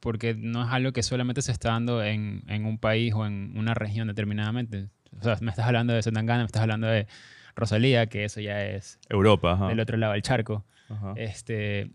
porque 0.02 0.34
no 0.34 0.64
es 0.64 0.68
algo 0.72 0.92
que 0.92 1.04
solamente 1.04 1.42
se 1.42 1.52
está 1.52 1.70
dando 1.70 2.02
en, 2.02 2.42
en 2.48 2.66
un 2.66 2.76
país 2.76 3.14
o 3.14 3.24
en 3.24 3.56
una 3.56 3.72
región 3.72 4.08
determinadamente. 4.08 4.88
O 5.16 5.22
sea, 5.22 5.38
me 5.40 5.50
estás 5.50 5.64
hablando 5.64 5.92
de 5.92 6.02
Zetangana, 6.02 6.40
me 6.40 6.46
estás 6.46 6.62
hablando 6.62 6.88
de 6.88 7.06
Rosalía, 7.54 8.08
que 8.08 8.24
eso 8.24 8.40
ya 8.40 8.64
es 8.64 8.98
Europa, 9.08 9.52
ajá. 9.52 9.68
del 9.68 9.78
otro 9.78 9.96
lado 9.96 10.14
del 10.14 10.22
charco. 10.22 10.64
Ajá. 10.88 11.14
Este, 11.16 11.92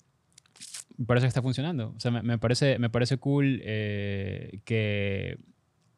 me 0.96 1.06
parece 1.06 1.26
que 1.26 1.28
está 1.28 1.42
funcionando. 1.42 1.94
O 1.98 2.00
sea, 2.00 2.12
me, 2.12 2.22
me 2.22 2.38
parece, 2.38 2.80
me 2.80 2.90
parece 2.90 3.18
cool 3.18 3.60
eh, 3.66 4.62
que 4.64 5.38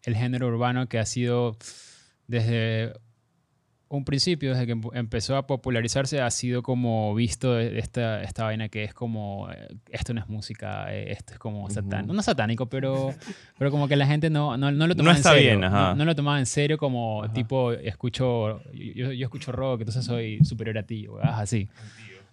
el 0.02 0.16
género 0.16 0.48
urbano 0.48 0.90
que 0.90 0.98
ha 0.98 1.06
sido 1.06 1.58
desde 2.26 2.92
un 3.90 4.06
principio, 4.06 4.52
desde 4.52 4.68
que 4.68 4.76
empe- 4.76 4.92
empezó 4.94 5.36
a 5.36 5.48
popularizarse, 5.48 6.22
ha 6.22 6.30
sido 6.30 6.62
como 6.64 7.14
visto 7.16 7.54
de- 7.56 7.80
esta, 7.80 8.22
esta 8.22 8.44
vaina 8.44 8.70
que 8.70 8.84
es 8.84 8.94
como, 8.94 9.50
eh, 9.52 9.76
esto 9.92 10.14
no 10.14 10.22
es 10.22 10.30
música, 10.30 10.94
eh, 10.94 11.12
esto 11.12 11.34
es 11.34 11.40
como 11.40 11.70
satánico. 11.72 12.14
No 12.14 12.22
satánico, 12.22 12.68
pero, 12.68 13.14
pero 13.58 13.72
como 13.72 13.88
que 13.88 13.96
la 13.96 14.06
gente 14.06 14.30
no, 14.30 14.58
no, 14.58 14.72
no 14.72 14.86
lo 14.86 14.94
No 14.94 14.96
tomaba 14.96 15.18
está 15.18 15.32
en 15.32 15.36
serio. 15.38 15.50
bien, 15.52 15.64
ajá. 15.64 15.90
No, 15.90 15.96
no 15.96 16.06
lo 16.06 16.16
tomaba 16.16 16.38
en 16.40 16.46
serio 16.46 16.78
como 16.78 17.30
tipo, 17.34 17.72
escucho, 17.74 18.62
yo, 18.74 19.12
yo 19.12 19.26
escucho 19.26 19.52
rock, 19.52 19.82
entonces 19.82 20.06
soy 20.06 20.44
superior 20.46 20.78
a 20.78 20.84
ti, 20.84 21.08
o 21.08 21.20
así. 21.20 21.68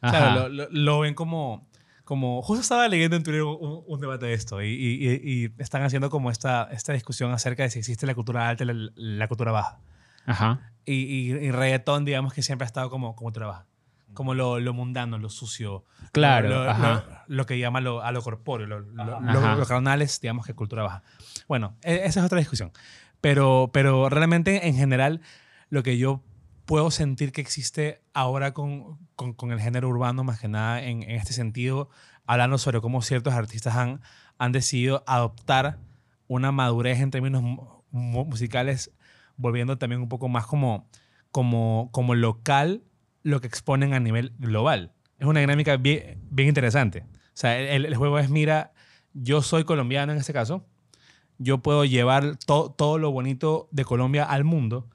Ajá. 0.02 0.18
Claro, 0.34 0.48
lo, 0.50 0.68
lo- 0.70 1.00
ven 1.00 1.14
como, 1.14 1.66
como... 2.04 2.42
Justo 2.42 2.60
estaba 2.60 2.86
leyendo 2.86 3.16
en 3.16 3.22
Twitter 3.22 3.42
un, 3.44 3.82
un 3.86 4.00
debate 4.00 4.26
de 4.26 4.34
esto 4.34 4.62
y, 4.62 4.66
y- 4.68 5.08
y- 5.08 5.44
y 5.46 5.52
están 5.58 5.82
haciendo 5.82 6.10
como 6.10 6.30
esta, 6.30 6.68
esta 6.70 6.92
discusión 6.92 7.32
acerca 7.32 7.62
de 7.62 7.70
si 7.70 7.78
existe 7.78 8.06
la 8.06 8.14
cultura 8.14 8.46
alta 8.48 8.64
y 8.64 8.66
la, 8.66 8.90
la 8.94 9.26
cultura 9.28 9.52
baja. 9.52 9.78
Ajá. 10.26 10.72
Y, 10.86 10.92
y, 10.94 11.32
y 11.32 11.50
reggaetón, 11.50 12.04
digamos 12.04 12.32
que 12.32 12.42
siempre 12.42 12.64
ha 12.64 12.66
estado 12.68 12.88
como, 12.90 13.14
como 13.16 13.26
cultura 13.26 13.46
baja. 13.48 13.66
Como 14.14 14.32
lo, 14.34 14.60
lo 14.60 14.72
mundano, 14.72 15.18
lo 15.18 15.28
sucio. 15.28 15.84
Claro, 16.12 16.48
Lo, 16.48 16.64
lo- 16.64 16.70
ajá. 16.70 17.04
lo- 17.28 17.36
lo 17.36 17.46
que 17.46 17.58
llama 17.58 17.80
lo, 17.82 18.02
a 18.02 18.12
lo 18.12 18.22
corpóreo, 18.22 18.66
lo, 18.66 18.80
lo- 18.80 19.02
Ajá. 19.02 19.20
lo- 19.32 19.38
Ajá. 19.40 19.54
los 19.56 19.68
carnales, 19.68 20.20
digamos 20.20 20.46
que 20.46 20.54
cultura 20.54 20.84
baja. 20.84 21.02
Bueno, 21.48 21.74
e- 21.82 22.02
esa 22.04 22.20
es 22.20 22.26
otra 22.26 22.38
discusión. 22.38 22.72
Pero, 23.20 23.70
pero 23.72 24.08
realmente, 24.08 24.68
en 24.68 24.76
general, 24.76 25.20
lo 25.68 25.82
que 25.82 25.98
yo 25.98 26.22
puedo 26.66 26.90
sentir 26.90 27.32
que 27.32 27.40
existe 27.40 28.00
ahora 28.14 28.54
con, 28.54 28.98
con, 29.16 29.32
con 29.34 29.50
el 29.52 29.60
género 29.60 29.88
urbano, 29.88 30.24
más 30.24 30.40
que 30.40 30.48
nada 30.48 30.82
en, 30.82 31.02
en 31.02 31.10
este 31.16 31.32
sentido, 31.32 31.90
hablando 32.26 32.58
sobre 32.58 32.80
cómo 32.80 33.02
ciertos 33.02 33.34
artistas 33.34 33.74
han, 33.76 34.00
han 34.38 34.52
decidido 34.52 35.02
adoptar 35.06 35.78
una 36.28 36.52
madurez 36.52 37.00
en 37.00 37.10
términos 37.10 37.42
mu- 37.42 37.82
mu- 37.90 38.24
musicales, 38.24 38.92
volviendo 39.36 39.78
también 39.78 40.00
un 40.02 40.08
poco 40.08 40.28
más 40.28 40.46
como, 40.46 40.88
como, 41.30 41.90
como 41.92 42.14
local 42.14 42.82
lo 43.22 43.40
que 43.40 43.46
exponen 43.48 43.92
a 43.94 44.00
nivel 44.00 44.32
global. 44.38 44.92
Es 45.18 45.26
una 45.26 45.40
dinámica 45.40 45.76
bien, 45.76 46.20
bien 46.30 46.48
interesante. 46.48 47.04
O 47.10 47.14
sea, 47.38 47.58
el, 47.58 47.84
el 47.86 47.94
juego 47.96 48.18
es, 48.18 48.30
mira, 48.30 48.72
yo 49.14 49.42
soy 49.42 49.64
colombiano 49.64 50.12
en 50.12 50.18
este 50.18 50.32
caso, 50.32 50.66
yo 51.38 51.58
puedo 51.58 51.84
llevar 51.84 52.36
to- 52.46 52.74
todo 52.76 52.98
lo 52.98 53.10
bonito 53.12 53.68
de 53.72 53.84
Colombia 53.84 54.24
al 54.24 54.44
mundo. 54.44 54.88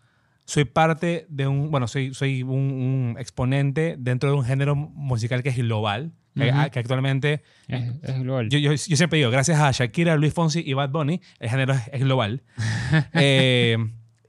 Soy 0.46 0.66
parte 0.66 1.28
de 1.30 1.48
un, 1.48 1.70
bueno, 1.72 1.88
soy, 1.88 2.14
soy 2.14 2.42
un, 2.44 2.50
un 2.52 3.16
exponente 3.20 3.96
dentro 3.98 4.32
de 4.32 4.36
un 4.38 4.44
género 4.44 4.76
musical 4.76 5.44
que 5.44 5.50
es 5.50 5.58
global, 5.58 6.14
que, 6.36 6.50
Ujú. 6.50 6.72
que 6.72 6.80
actualmente 6.80 7.44
Es, 7.68 7.84
es 8.02 8.20
global. 8.20 8.50
yo, 8.50 8.58
yo, 8.58 8.72
yo 8.72 8.98
siempre 8.98 9.18
digo, 9.20 9.30
gracias 9.32 9.60
a 9.60 9.72
Shakira, 9.72 10.16
Luis 10.16 10.34
Fonsi 10.34 10.64
y 10.66 10.74
Bad 10.74 10.90
Bunny, 10.90 11.22
el 11.40 11.50
género 11.50 11.74
es, 11.74 11.82
es 11.94 12.02
global. 12.02 12.44
Eh, 13.14 13.78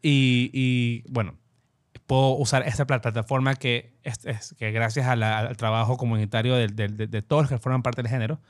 y, 0.02 0.50
y, 0.52 1.04
bueno, 1.08 1.34
puedo 2.06 2.32
usar 2.36 2.66
esta 2.66 2.86
pla- 2.86 3.00
plataforma 3.00 3.54
que, 3.54 3.94
es, 4.02 4.24
es- 4.26 4.54
que 4.58 4.70
gracias 4.72 5.06
a 5.06 5.16
la- 5.16 5.38
al 5.38 5.56
trabajo 5.56 5.96
comunitario 5.96 6.54
de, 6.56 6.66
de- 6.68 6.88
de- 6.88 7.06
de 7.06 7.22
todos 7.22 7.42
los 7.44 7.50
que 7.50 7.58
forman 7.58 7.82
parte 7.82 8.02
del 8.02 8.10
género, 8.10 8.40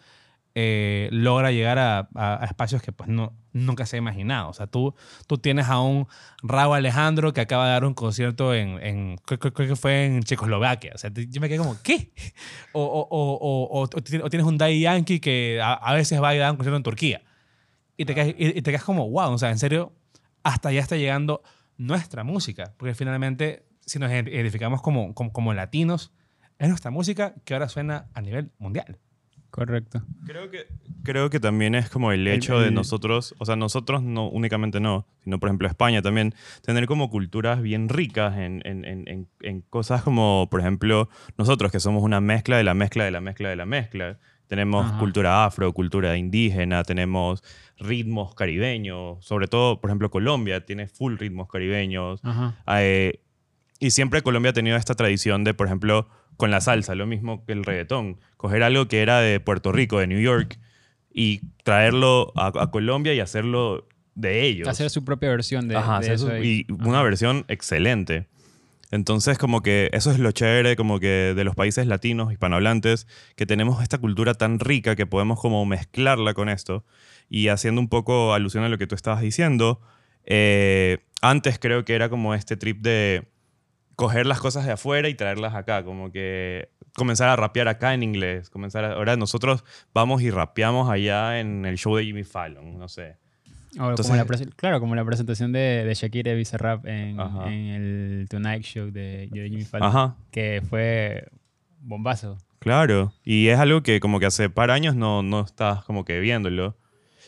eh, 0.54 1.08
logra 1.12 1.50
llegar 1.50 1.78
a, 1.78 2.08
a- 2.14 2.42
a 2.42 2.44
espacios 2.44 2.82
que 2.82 2.92
pues, 2.92 3.08
no, 3.08 3.32
nunca 3.52 3.86
se 3.86 3.96
ha 3.96 3.98
imaginado. 3.98 4.50
O 4.50 4.52
sea, 4.52 4.66
tú, 4.66 4.94
tú 5.26 5.38
tienes 5.38 5.68
a 5.68 5.80
un 5.80 6.06
Raúl 6.42 6.76
Alejandro 6.76 7.32
que 7.32 7.40
acaba 7.40 7.66
de 7.66 7.72
dar 7.72 7.84
un 7.86 7.94
concierto 7.94 8.52
en, 8.54 8.78
en 8.82 9.16
creo, 9.24 9.38
que 9.38 9.76
fue 9.76 10.04
en 10.06 10.22
Checoslovaquia. 10.22 10.92
O 10.94 10.98
sea, 10.98 11.10
yo 11.14 11.40
me 11.40 11.48
quedé 11.48 11.58
como, 11.58 11.76
¿qué? 11.82 12.12
O, 12.74 12.82
o, 12.82 13.00
o, 13.10 13.32
o, 13.34 13.80
o- 13.80 13.82
o 13.82 13.88
tienes- 14.30 14.46
un 14.46 14.58
Daddy 14.58 14.80
Yankee 14.80 15.20
que 15.20 15.60
a, 15.62 15.72
a 15.74 15.94
veces 15.94 16.22
va 16.22 16.34
y 16.34 16.38
da 16.38 16.50
un 16.50 16.56
concierto 16.56 16.76
en 16.78 16.82
Turquía. 16.82 17.22
Y 17.96 18.04
te, 18.06 18.14
quedas, 18.14 18.28
y, 18.28 18.58
y 18.58 18.62
te 18.62 18.70
quedas 18.72 18.84
como, 18.84 19.08
wow, 19.10 19.32
o 19.32 19.38
sea, 19.38 19.50
en 19.50 19.58
serio, 19.58 19.92
hasta 20.42 20.68
allá 20.70 20.80
está 20.80 20.96
llegando 20.96 21.42
nuestra 21.76 22.24
música. 22.24 22.74
Porque 22.76 22.94
finalmente, 22.94 23.64
si 23.84 23.98
nos 23.98 24.10
identificamos 24.10 24.82
como, 24.82 25.14
como, 25.14 25.32
como 25.32 25.54
latinos, 25.54 26.12
es 26.58 26.68
nuestra 26.68 26.90
música 26.90 27.34
que 27.44 27.54
ahora 27.54 27.68
suena 27.68 28.06
a 28.14 28.20
nivel 28.20 28.50
mundial. 28.58 28.98
Correcto. 29.50 30.02
Creo 30.24 30.50
que, 30.50 30.66
creo 31.02 31.28
que 31.28 31.38
también 31.38 31.74
es 31.74 31.90
como 31.90 32.10
el 32.12 32.26
hecho 32.26 32.58
de 32.58 32.68
el- 32.68 32.74
nosotros, 32.74 33.34
o 33.38 33.44
sea, 33.44 33.54
nosotros 33.54 34.02
no 34.02 34.26
únicamente 34.30 34.80
no, 34.80 35.06
sino 35.22 35.38
por 35.38 35.50
ejemplo 35.50 35.68
España 35.68 36.00
también, 36.00 36.34
tener 36.62 36.86
como 36.86 37.10
culturas 37.10 37.60
bien 37.60 37.90
ricas 37.90 38.38
en, 38.38 38.62
en- 38.64 38.86
en- 38.86 39.06
en- 39.08 39.28
en 39.42 39.60
cosas 39.60 40.02
como, 40.02 40.48
por 40.50 40.60
ejemplo, 40.60 41.10
nosotros 41.36 41.70
que 41.70 41.80
somos 41.80 42.02
una 42.02 42.22
mezcla 42.22 42.56
de 42.56 42.64
la 42.64 42.72
mezcla 42.72 43.04
de 43.04 43.10
la 43.10 43.20
mezcla 43.20 43.50
de 43.50 43.56
la 43.56 43.66
mezcla. 43.66 44.18
Tenemos 44.46 44.86
Ajá. 44.86 44.98
cultura 44.98 45.44
afro, 45.44 45.70
cultura 45.74 46.16
indígena, 46.16 46.82
tenemos 46.82 47.42
ritmos 47.82 48.34
caribeños, 48.34 49.24
sobre 49.24 49.48
todo, 49.48 49.80
por 49.80 49.90
ejemplo, 49.90 50.10
Colombia 50.10 50.64
tiene 50.64 50.86
full 50.88 51.16
ritmos 51.16 51.48
caribeños. 51.48 52.20
Eh, 52.68 53.20
y 53.80 53.90
siempre 53.90 54.22
Colombia 54.22 54.50
ha 54.50 54.54
tenido 54.54 54.76
esta 54.76 54.94
tradición 54.94 55.44
de, 55.44 55.54
por 55.54 55.66
ejemplo, 55.66 56.08
con 56.36 56.50
la 56.50 56.60
salsa, 56.60 56.94
lo 56.94 57.06
mismo 57.06 57.44
que 57.44 57.52
el 57.52 57.64
reggaetón. 57.64 58.18
Coger 58.36 58.62
algo 58.62 58.86
que 58.88 59.02
era 59.02 59.20
de 59.20 59.40
Puerto 59.40 59.72
Rico, 59.72 59.98
de 59.98 60.06
New 60.06 60.20
York, 60.20 60.58
y 61.12 61.40
traerlo 61.64 62.32
a, 62.36 62.52
a 62.62 62.70
Colombia 62.70 63.12
y 63.14 63.20
hacerlo 63.20 63.86
de 64.14 64.42
ellos. 64.46 64.68
Hacer 64.68 64.88
su 64.90 65.04
propia 65.04 65.30
versión 65.30 65.68
de, 65.68 65.76
Ajá, 65.76 65.94
de 66.00 66.06
hacer 66.06 66.12
eso. 66.14 66.26
su- 66.28 66.36
y- 66.42 66.66
una 66.84 67.02
versión 67.02 67.44
excelente. 67.48 68.28
Entonces, 68.90 69.38
como 69.38 69.62
que 69.62 69.88
eso 69.94 70.10
es 70.10 70.18
lo 70.18 70.32
chévere, 70.32 70.76
como 70.76 71.00
que 71.00 71.32
de 71.34 71.44
los 71.44 71.54
países 71.54 71.86
latinos, 71.86 72.30
hispanohablantes, 72.30 73.06
que 73.36 73.46
tenemos 73.46 73.82
esta 73.82 73.96
cultura 73.98 74.34
tan 74.34 74.58
rica 74.60 74.96
que 74.96 75.06
podemos 75.06 75.40
como 75.40 75.64
mezclarla 75.64 76.34
con 76.34 76.50
esto. 76.50 76.84
Y 77.34 77.48
haciendo 77.48 77.80
un 77.80 77.88
poco 77.88 78.34
alusión 78.34 78.62
a 78.62 78.68
lo 78.68 78.76
que 78.76 78.86
tú 78.86 78.94
estabas 78.94 79.22
diciendo, 79.22 79.80
eh, 80.24 80.98
antes 81.22 81.58
creo 81.58 81.84
que 81.84 81.94
era 81.94 82.08
como 82.10 82.34
este 82.34 82.56
trip 82.58 82.82
de, 82.82 83.26
coger 83.96 84.26
las 84.26 84.40
cosas 84.40 84.64
de 84.66 84.72
afuera 84.72 85.08
y 85.08 85.14
traerlas 85.14 85.54
acá, 85.54 85.84
como 85.84 86.10
que 86.12 86.68
comenzar 86.94 87.28
a 87.28 87.36
rapear 87.36 87.68
acá 87.68 87.94
en 87.94 88.02
inglés, 88.02 88.50
comenzar 88.50 88.84
a- 88.84 88.92
ahora 88.94 89.16
nosotros 89.16 89.64
vamos 89.94 90.22
y 90.22 90.30
rapeamos 90.30 90.90
allá 90.90 91.40
en 91.40 91.64
el 91.66 91.76
show 91.78 91.96
de 91.96 92.04
Jimmy 92.04 92.24
Fallon, 92.24 92.78
no 92.78 92.88
sé. 92.88 93.16
O 93.78 93.88
Entonces- 93.90 94.06
como 94.06 94.16
la 94.16 94.26
prese- 94.26 94.50
claro, 94.54 94.80
como 94.80 94.94
la 94.94 95.04
presentación 95.04 95.52
de, 95.52 95.84
de 95.86 95.94
Shakira 95.94 96.32
y 96.32 96.36
Bizarrap 96.36 96.84
en, 96.86 97.18
el 97.48 98.26
Tonight 98.28 98.62
Show 98.64 98.90
de, 98.90 99.28
de 99.30 99.48
Jimmy 99.48 99.64
Fallon. 99.64 99.88
Ajá, 99.88 100.16
Que 100.30 100.62
fue 100.68 101.28
bombazo. 101.80 102.36
claro. 102.58 103.12
Y 103.24 103.48
es 103.48 103.58
algo 103.58 103.82
que 103.82 104.00
como 104.00 104.20
que 104.20 104.26
hace 104.26 104.50
par 104.50 104.70
años 104.70 104.94
no, 104.96 105.22
no 105.22 105.40
estás 105.40 105.84
como 105.84 106.04
que 106.04 106.20
viéndolo. 106.20 106.76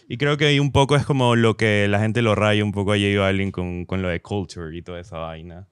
Y 0.09 0.17
creo 0.19 0.37
que 0.37 0.47
ahí 0.47 0.59
un 0.61 0.71
poco 0.73 0.97
es 0.97 1.05
como 1.07 1.35
lo 1.37 1.57
que 1.57 1.89
la 1.89 1.99
gente 1.99 2.21
lo 2.23 2.35
raya 2.35 2.63
un 2.63 2.73
poco 2.73 2.93
a 2.93 2.97
J 2.97 3.19
Balvin 3.21 3.51
con, 3.51 3.85
con 3.87 4.03
lo 4.03 4.09
de 4.09 4.21
culture 4.21 4.77
y 4.77 4.83
toda 4.83 5.01
esa 5.01 5.19
vaina. 5.19 5.67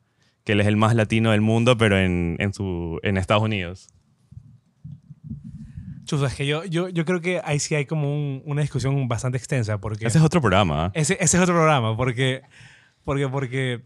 Que 0.44 0.52
él 0.52 0.60
es 0.60 0.66
el 0.66 0.76
más 0.76 0.94
latino 0.94 1.30
del 1.32 1.40
mundo, 1.42 1.76
pero 1.76 1.98
en, 1.98 2.36
en, 2.38 2.52
su, 2.54 2.98
en 3.02 3.16
Estados 3.16 3.42
Unidos. 3.44 3.88
Chuzo, 6.04 6.26
es 6.26 6.34
que 6.34 6.46
yo, 6.46 6.64
yo, 6.64 6.88
yo 6.88 7.04
creo 7.04 7.20
que 7.20 7.40
ahí 7.44 7.58
sí 7.60 7.74
hay 7.74 7.86
como 7.86 8.12
un- 8.12 8.42
una 8.44 8.62
discusión 8.62 9.06
bastante 9.08 9.38
extensa 9.38 9.78
porque... 9.80 10.06
Ese 10.06 10.18
es 10.18 10.24
otro 10.24 10.40
programa. 10.40 10.86
¿ah? 10.86 10.90
Ese, 10.94 11.14
ese 11.20 11.36
es 11.36 11.42
otro 11.42 11.54
programa, 11.54 11.96
porque, 11.96 12.42
porque, 13.04 13.28
porque 13.28 13.82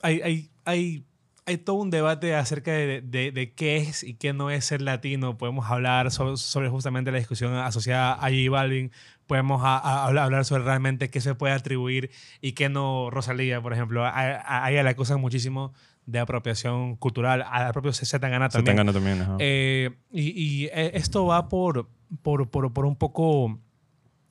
hay, 0.00 0.20
hay, 0.22 0.50
hay, 0.64 1.04
hay 1.44 1.58
todo 1.58 1.76
un 1.76 1.90
debate 1.90 2.34
acerca 2.34 2.72
de, 2.72 3.02
de- 3.02 3.30
de 3.30 3.52
qué 3.52 3.76
es 3.76 4.02
y 4.04 4.14
qué 4.14 4.32
no 4.32 4.50
es 4.50 4.64
ser 4.64 4.80
latino. 4.80 5.36
Podemos 5.36 5.70
hablar 5.70 6.10
sobre, 6.10 6.38
sobre 6.38 6.68
justamente 6.70 7.12
la 7.12 7.18
discusión 7.18 7.52
asociada 7.54 8.14
a 8.14 8.30
J 8.30 8.50
Balvin. 8.50 8.90
Podemos 9.30 9.62
a- 9.62 9.78
a- 9.78 10.06
hablar, 10.08 10.44
sobre 10.44 10.64
realmente 10.64 11.08
qué 11.08 11.20
se 11.20 11.36
puede 11.36 11.54
atribuir 11.54 12.10
y 12.40 12.50
qué 12.52 12.68
no 12.68 13.10
Rosalía, 13.10 13.60
por 13.62 13.72
ejemplo. 13.72 14.04
A, 14.04 14.68
ella 14.72 14.82
la 14.82 14.90
acusan 14.90 15.20
muchísimo 15.20 15.72
de 16.04 16.18
apropiación 16.18 16.96
cultural. 16.96 17.44
A 17.46 17.70
propio 17.72 17.92
Zetangana 17.92 18.48
también. 18.48 18.74
te 18.74 18.80
gana 18.80 18.92
también. 18.92 19.20
ajá. 19.20 19.36
Eh, 19.38 19.90
y, 20.10 20.30
y, 20.30 20.64
eh, 20.72 20.90
esto 20.94 21.26
va 21.26 21.48
por, 21.48 21.88
por, 22.22 22.50
por, 22.50 22.72
por 22.72 22.86
un 22.86 22.96
poco 22.96 23.60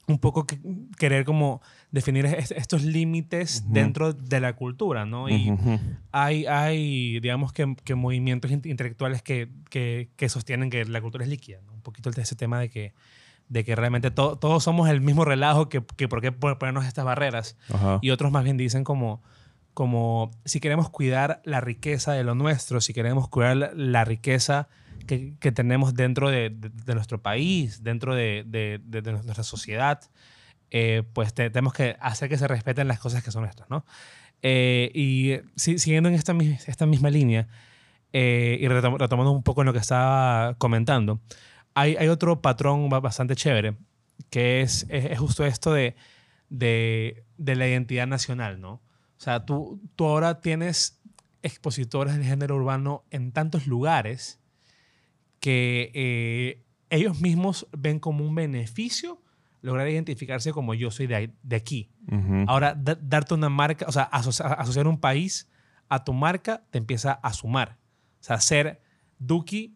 un 0.07 0.17
poco 0.19 0.45
que- 0.45 0.59
querer 0.97 1.23
como 1.23 1.61
definir 1.91 2.25
est- 2.25 2.51
estos 2.51 2.83
límites 2.83 3.61
Ujú. 3.63 3.73
dentro 3.73 4.11
de 4.11 4.39
la 4.41 4.53
cultura, 4.57 5.05
¿no? 5.05 5.29
Y 5.29 5.49
Ujú. 5.51 5.79
hay, 6.11 6.45
hay, 6.47 7.19
digamos 7.21 7.53
que, 7.53 7.73
que 7.85 7.95
movimientos 7.95 8.51
int- 8.51 8.65
intelectuales 8.65 9.21
que, 9.21 9.47
que, 9.69 10.09
que 10.17 10.27
sostienen 10.27 10.69
que 10.71 10.83
la 10.83 10.99
cultura 10.99 11.23
es 11.23 11.29
líquida, 11.29 11.59
¿no? 11.65 11.73
Un 11.73 11.81
poquito 11.83 12.09
ese 12.09 12.35
tema 12.35 12.59
de 12.59 12.69
que, 12.69 12.93
de 13.49 13.63
que 13.65 13.75
realmente 13.75 14.11
to- 14.11 14.37
todos 14.37 14.63
somos 14.63 14.89
el 14.89 15.01
mismo 15.01 15.25
relajo, 15.25 15.67
que, 15.69 15.83
que 15.97 16.07
por 16.07 16.21
qué 16.21 16.31
pon- 16.31 16.57
ponernos 16.57 16.85
estas 16.85 17.03
barreras. 17.05 17.57
Ajá. 17.73 17.99
Y 18.01 18.11
otros 18.11 18.31
más 18.31 18.43
bien 18.43 18.57
dicen 18.57 18.83
como, 18.83 19.21
como 19.73 20.31
si 20.45 20.59
queremos 20.59 20.89
cuidar 20.89 21.41
la 21.45 21.61
riqueza 21.61 22.13
de 22.13 22.23
lo 22.23 22.35
nuestro, 22.35 22.79
si 22.81 22.93
queremos 22.93 23.27
cuidar 23.29 23.73
la, 23.75 24.05
riqueza 24.05 24.67
que, 25.07 25.33
que 25.39 25.51
tenemos 25.51 25.93
dentro 25.95 26.29
de, 26.29 26.49
de- 26.51 26.69
de 26.69 26.93
nuestro 26.95 27.21
país, 27.21 27.83
dentro 27.83 28.13
de, 28.15 28.43
de- 28.45 28.79
de- 28.83 29.01
nuestra 29.13 29.43
sociedad, 29.43 30.01
eh, 30.71 31.03
pues 31.13 31.33
te- 31.33 31.49
tenemos 31.49 31.73
que 31.73 31.95
hacer 31.99 32.29
que 32.29 32.37
se 32.37 32.47
respeten 32.47 32.87
las 32.87 32.99
cosas 32.99 33.23
que 33.23 33.31
son 33.31 33.41
nuestras, 33.43 33.69
¿no? 33.69 33.83
Eh, 34.43 34.91
y 34.93 35.33
si- 35.55 35.79
siguiendo 35.79 36.07
en 36.09 36.15
esta, 36.15 36.33
esta 36.67 36.85
misma 36.85 37.09
línea 37.09 37.47
eh, 38.13 38.57
y 38.61 38.65
retom- 38.67 38.97
retomando 38.97 39.31
un 39.31 39.43
poco 39.43 39.61
en 39.61 39.65
lo 39.67 39.73
que 39.73 39.79
estaba 39.79 40.53
comentando, 40.57 41.19
hay, 41.79 41.95
hay 41.95 42.07
otro 42.07 42.41
patrón 42.41 42.89
ba- 42.89 42.99
bastante 42.99 43.35
chévere, 43.35 43.75
que 44.29 44.61
es, 44.61 44.85
es, 44.89 45.05
es 45.11 45.19
justo 45.19 45.45
esto 45.45 45.71
de, 45.73 45.95
de, 46.49 47.23
de 47.37 47.55
la 47.55 47.67
identidad 47.67 48.07
nacional, 48.07 48.59
¿no? 48.61 48.73
O 48.73 48.81
sea, 49.21 49.45
tú, 49.45 49.81
tú 49.95 50.05
ahora 50.05 50.41
tienes 50.41 51.01
expositores 51.41 52.15
del 52.15 52.23
género 52.25 52.55
urbano 52.55 53.03
en 53.11 53.31
tantos 53.31 53.67
lugares 53.67 54.39
que 55.39 55.91
eh, 55.93 56.63
ellos 56.89 57.19
mismos 57.21 57.67
ven 57.77 57.99
como 57.99 58.25
un 58.25 58.35
beneficio 58.35 59.21
lograr 59.61 59.89
identificarse 59.89 60.51
como 60.53 60.73
yo 60.73 60.89
soy 60.91 61.07
de, 61.07 61.33
de 61.43 61.55
aquí. 61.55 61.91
Ujú. 62.11 62.45
Ahora, 62.47 62.73
da- 62.75 62.97
darte 63.01 63.33
una 63.33 63.49
marca, 63.49 63.85
o 63.87 63.91
sea, 63.91 64.03
asocia- 64.03 64.45
asociar 64.47 64.87
un 64.87 64.99
país 64.99 65.49
a 65.89 66.03
tu 66.03 66.13
marca 66.13 66.63
te 66.71 66.77
empieza 66.77 67.11
a 67.13 67.33
sumar. 67.33 67.77
O 68.19 68.23
sea, 68.23 68.39
ser 68.39 68.81
Duki 69.17 69.75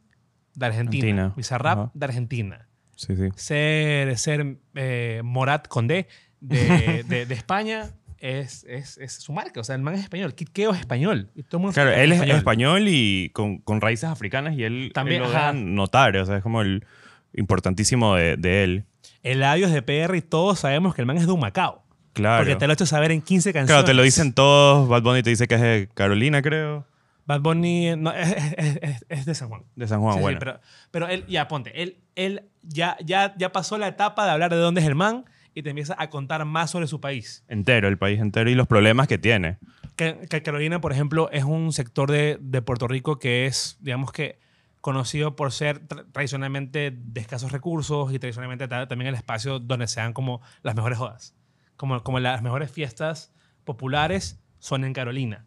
de 0.55 0.65
Argentina, 0.65 1.05
Argentina. 1.07 1.33
Bizarrap 1.35 1.79
Ajá. 1.79 1.91
de 1.93 2.05
Argentina, 2.05 2.67
Sí, 2.95 3.15
sí. 3.15 3.29
ser, 3.35 4.17
ser 4.17 4.57
eh, 4.75 5.21
Morat 5.23 5.67
Condé 5.67 6.07
de, 6.39 7.03
de, 7.07 7.25
de 7.27 7.33
España 7.33 7.91
es, 8.19 8.63
es, 8.69 8.97
es 8.97 9.13
su 9.13 9.33
marca. 9.33 9.59
O 9.59 9.63
sea, 9.63 9.75
el 9.75 9.81
man 9.81 9.95
es 9.95 10.01
español. 10.01 10.33
Kid 10.33 10.47
Keo 10.53 10.71
es 10.73 10.79
español. 10.79 11.29
Y 11.35 11.43
todo 11.43 11.57
el 11.57 11.61
mundo 11.63 11.73
Claro, 11.73 11.91
él 11.91 12.11
es 12.13 12.21
español, 12.21 12.85
y 12.87 13.29
con, 13.33 13.57
con 13.57 13.81
raíces 13.81 14.09
africanas 14.09 14.55
y 14.55 14.63
él 14.63 14.91
También, 14.93 15.21
él 15.21 15.27
lo 15.27 15.33
dejan 15.33 15.75
notar, 15.75 16.15
o 16.15 16.25
sea, 16.25 16.37
es 16.37 16.43
como 16.43 16.61
el 16.61 16.85
importantísimo 17.33 18.15
de, 18.15 18.37
de 18.37 18.63
él. 18.63 18.85
El 19.23 19.39
labios 19.41 19.71
de 19.71 19.81
PR 19.81 20.15
y 20.15 20.21
todos 20.21 20.59
sabemos 20.59 20.95
que 20.95 21.01
el 21.01 21.05
man 21.05 21.17
es 21.17 21.25
de 21.25 21.31
un 21.33 21.39
Macao. 21.39 21.83
Claro. 22.13 22.43
Porque 22.43 22.55
te 22.55 22.67
lo 22.67 22.73
he 22.73 22.75
hecho 22.75 22.85
saber 22.85 23.11
en 23.11 23.21
15 23.21 23.51
canciones. 23.51 23.67
Claro, 23.67 23.85
te 23.85 23.93
lo 23.93 24.03
dicen 24.03 24.33
todos. 24.33 24.87
Bad 24.87 25.01
Bunny 25.01 25.23
te 25.23 25.31
dice 25.31 25.47
que 25.47 25.55
es 25.55 25.61
de 25.61 25.89
Carolina, 25.93 26.41
creo. 26.41 26.85
Bad 27.25 27.41
Bunny 27.41 27.95
no, 27.95 28.12
es, 28.12 28.31
es- 28.57 29.05
es- 29.09 29.25
de 29.25 29.36
San 29.36 29.49
Juan. 29.49 29.63
De 29.75 29.88
San 29.88 30.01
Juan, 30.01 30.13
Sí, 30.13 30.19
sí, 30.19 30.21
bueno. 30.23 30.39
pero, 30.39 30.59
pero 30.91 31.07
él, 31.07 31.25
ya 31.27 31.47
ponte, 31.47 31.81
él, 31.81 32.01
él 32.15 32.49
ya, 32.63 32.97
ya, 33.03 33.33
ya 33.38 33.51
pasó 33.51 33.77
la 33.77 33.88
etapa 33.88 34.25
de 34.25 34.31
hablar 34.31 34.51
de 34.51 34.57
dónde 34.57 34.81
es 34.81 34.88
el 34.88 34.95
man 34.95 35.25
y 35.53 35.62
te 35.63 35.69
empieza 35.69 35.95
a 35.97 36.09
contar 36.09 36.43
más 36.45 36.71
sobre 36.71 36.88
su 36.88 36.99
país. 36.99 37.43
Entero, 37.47 37.88
el 37.88 37.97
país 37.97 38.19
entero 38.19 38.49
y 38.49 38.55
los 38.55 38.67
problemas 38.67 39.07
que 39.07 39.17
tiene. 39.17 39.57
Que, 39.95 40.17
que 40.29 40.41
Carolina, 40.41 40.81
por 40.81 40.91
ejemplo, 40.91 41.29
es 41.31 41.43
un 41.43 41.71
sector 41.71 42.09
de, 42.12 42.38
de 42.41 42.62
Puerto 42.63 42.88
Rico 42.88 43.19
que 43.19 43.45
es, 43.45 43.77
digamos 43.79 44.12
que, 44.12 44.39
conocido 44.81 45.36
por 45.38 45.51
ser 45.53 45.88
tra- 45.88 46.05
tradicionalmente 46.12 46.91
de 46.91 47.21
escasos 47.21 47.51
recursos 47.53 48.12
y 48.12 48.19
tradicionalmente 48.19 48.67
ta- 48.67 48.88
también 48.88 49.07
el 49.09 49.15
espacio 49.15 49.59
donde 49.59 49.88
se 49.88 50.01
dan 50.01 50.12
como 50.13 50.41
las 50.63 50.75
mejores 50.75 50.97
jodas. 50.97 51.36
Como, 51.77 52.03
como 52.03 52.19
las 52.19 52.41
mejores 52.41 52.69
fiestas 52.71 53.31
populares 53.63 54.41
son 54.59 54.83
en 54.83 54.93
Carolina, 54.93 55.45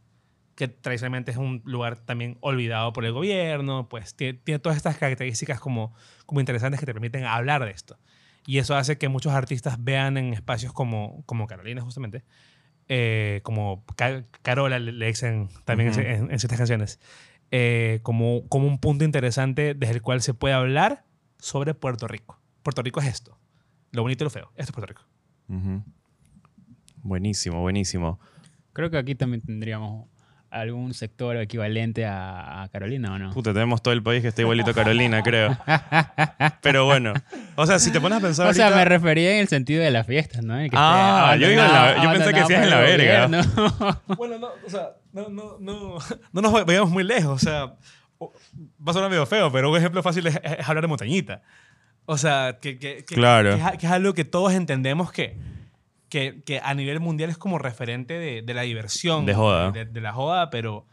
que 0.57 0.69
tradicionalmente 0.69 1.31
es 1.31 1.37
un 1.37 1.63
lugar 1.65 1.99
también 1.99 2.39
olvidado 2.41 2.93
por 2.93 3.05
el 3.05 3.13
gobierno, 3.13 3.89
pues 3.89 4.17
tie- 4.17 4.41
tiene, 4.43 4.59
todas 4.59 4.77
estas 4.77 4.97
características 4.97 5.61
como, 5.61 5.95
como 6.25 6.41
interesantes 6.41 6.81
que 6.81 6.87
te 6.87 6.93
permiten 6.95 7.25
hablar 7.25 7.65
de 7.65 7.71
esto. 7.71 7.99
Y 8.47 8.59
eso 8.59 8.75
hace 8.75 8.97
que 8.99 9.09
muchos 9.09 9.33
artistas 9.33 9.77
vean 9.85 10.17
en 10.17 10.33
espacios 10.33 10.73
como, 10.73 11.23
como 11.27 11.47
Carolina, 11.47 11.83
justamente, 11.83 12.25
eh, 12.89 13.41
como 13.43 13.85
Ca- 13.97 14.25
Carola 14.43 14.79
le, 14.79 14.93
le 14.93 15.07
dicen 15.07 15.49
también 15.65 15.89
en- 15.93 15.95
Ujú. 16.01 16.25
en, 16.25 16.31
en 16.33 16.39
ciertas 16.39 16.57
canciones, 16.59 17.01
eh, 17.51 18.01
como, 18.03 18.49
como 18.49 18.67
un 18.67 18.79
punto 18.79 19.05
interesante 19.05 19.75
desde 19.75 19.95
el 19.95 20.03
cual 20.03 20.21
se 20.23 20.33
puede 20.35 20.55
hablar 20.55 21.05
sobre 21.39 21.75
Puerto 21.75 22.09
Rico. 22.09 22.41
Puerto 22.63 22.83
Rico 22.83 23.01
es 23.01 23.07
esto. 23.09 23.39
Lo 23.93 24.03
bonito 24.03 24.25
y 24.25 24.27
lo 24.27 24.31
feo. 24.31 24.51
Esto 24.57 24.71
es 24.71 24.73
Puerto 24.73 24.87
Rico. 24.87 25.03
Ujú. 25.49 25.83
Buenísimo, 27.03 27.61
buenísimo. 27.61 28.19
Creo 28.73 28.91
que 28.91 28.99
aquí 28.99 29.15
también 29.15 29.43
tendríamos 29.43 30.09
algún 30.51 30.95
sector 30.95 31.37
equivalente 31.37 32.07
a, 32.07 32.63
a 32.63 32.69
Carolina, 32.69 33.13
¿o 33.15 33.19
no? 33.19 33.31
Puta, 33.33 33.53
tenemos 33.53 33.83
todo 33.83 33.93
el 33.93 34.03
país 34.03 34.23
que 34.23 34.29
está 34.29 34.43
igualito 34.43 34.71
a 34.71 34.75
Carolina, 34.75 35.23
creo. 35.23 35.57
Pero 36.63 36.85
bueno. 36.87 37.13
O 37.57 37.67
sea, 37.67 37.79
si 37.79 37.91
te 37.93 38.01
pones 38.01 38.19
a 38.19 38.21
pensar 38.21 38.47
O 38.49 38.55
sea, 38.55 38.71
me 38.71 38.85
refería 38.85 39.33
en 39.35 39.41
el 39.41 39.49
sentido 39.49 39.83
de 39.83 39.91
las 39.91 40.07
fiestas, 40.07 40.43
¿no? 40.45 40.55
Que 40.57 40.71
Ah, 40.73 41.33
esté 41.35 41.45
yo 41.47 41.51
iba 41.53 41.67
en 41.67 41.73
la- 41.73 42.03
yo 42.03 42.13
pensé 42.13 42.33
que 42.33 42.41
decías 42.41 42.63
en 42.63 42.71
la 42.71 42.79
verga. 42.81 43.27
gobierno. 43.27 44.01
Bueno, 44.17 44.39
no, 44.39 44.49
o 44.67 44.71
sea, 44.71 44.91
no, 45.13 45.29
no, 45.29 45.57
no, 45.61 45.99
no 46.33 46.41
nos 46.43 46.53
vayamos 46.67 46.91
muy 46.91 47.05
lejos. 47.05 47.43
O 47.43 47.45
sea, 47.45 47.67
va 48.23 48.91
a 48.91 48.93
sonar 48.93 49.11
medio 49.11 49.27
feo, 49.27 49.51
pero 49.53 49.71
un 49.71 49.77
ejemplo 49.77 50.03
fácil 50.03 50.27
es, 50.27 50.41
es 50.43 50.69
hablar 50.69 50.83
de 50.83 50.89
montañita. 50.89 51.43
O 52.07 52.17
sea, 52.17 52.59
que, 52.61 52.79
que, 52.79 53.05
que- 53.05 53.15
Claro. 53.15 53.57
que 53.57 53.63
es, 53.63 53.71
que 53.79 53.87
es 53.87 53.93
algo 53.93 54.15
que 54.15 54.25
todos 54.25 54.53
entendemos 54.53 55.11
que, 55.13 55.37
que, 56.09 56.43
que 56.45 56.61
a 56.63 56.75
nivel 56.75 57.01
mundial 57.01 57.31
es 57.31 57.39
como 57.39 57.59
referente 57.59 58.15
de, 58.15 58.43
de 58.43 58.55
la 58.55 58.63
diversión. 58.63 59.27
De 59.27 59.35
joda. 59.35 59.71
De, 59.73 59.85
de 59.85 60.01
la 60.01 60.13
joda, 60.13 60.51
pero, 60.51 60.87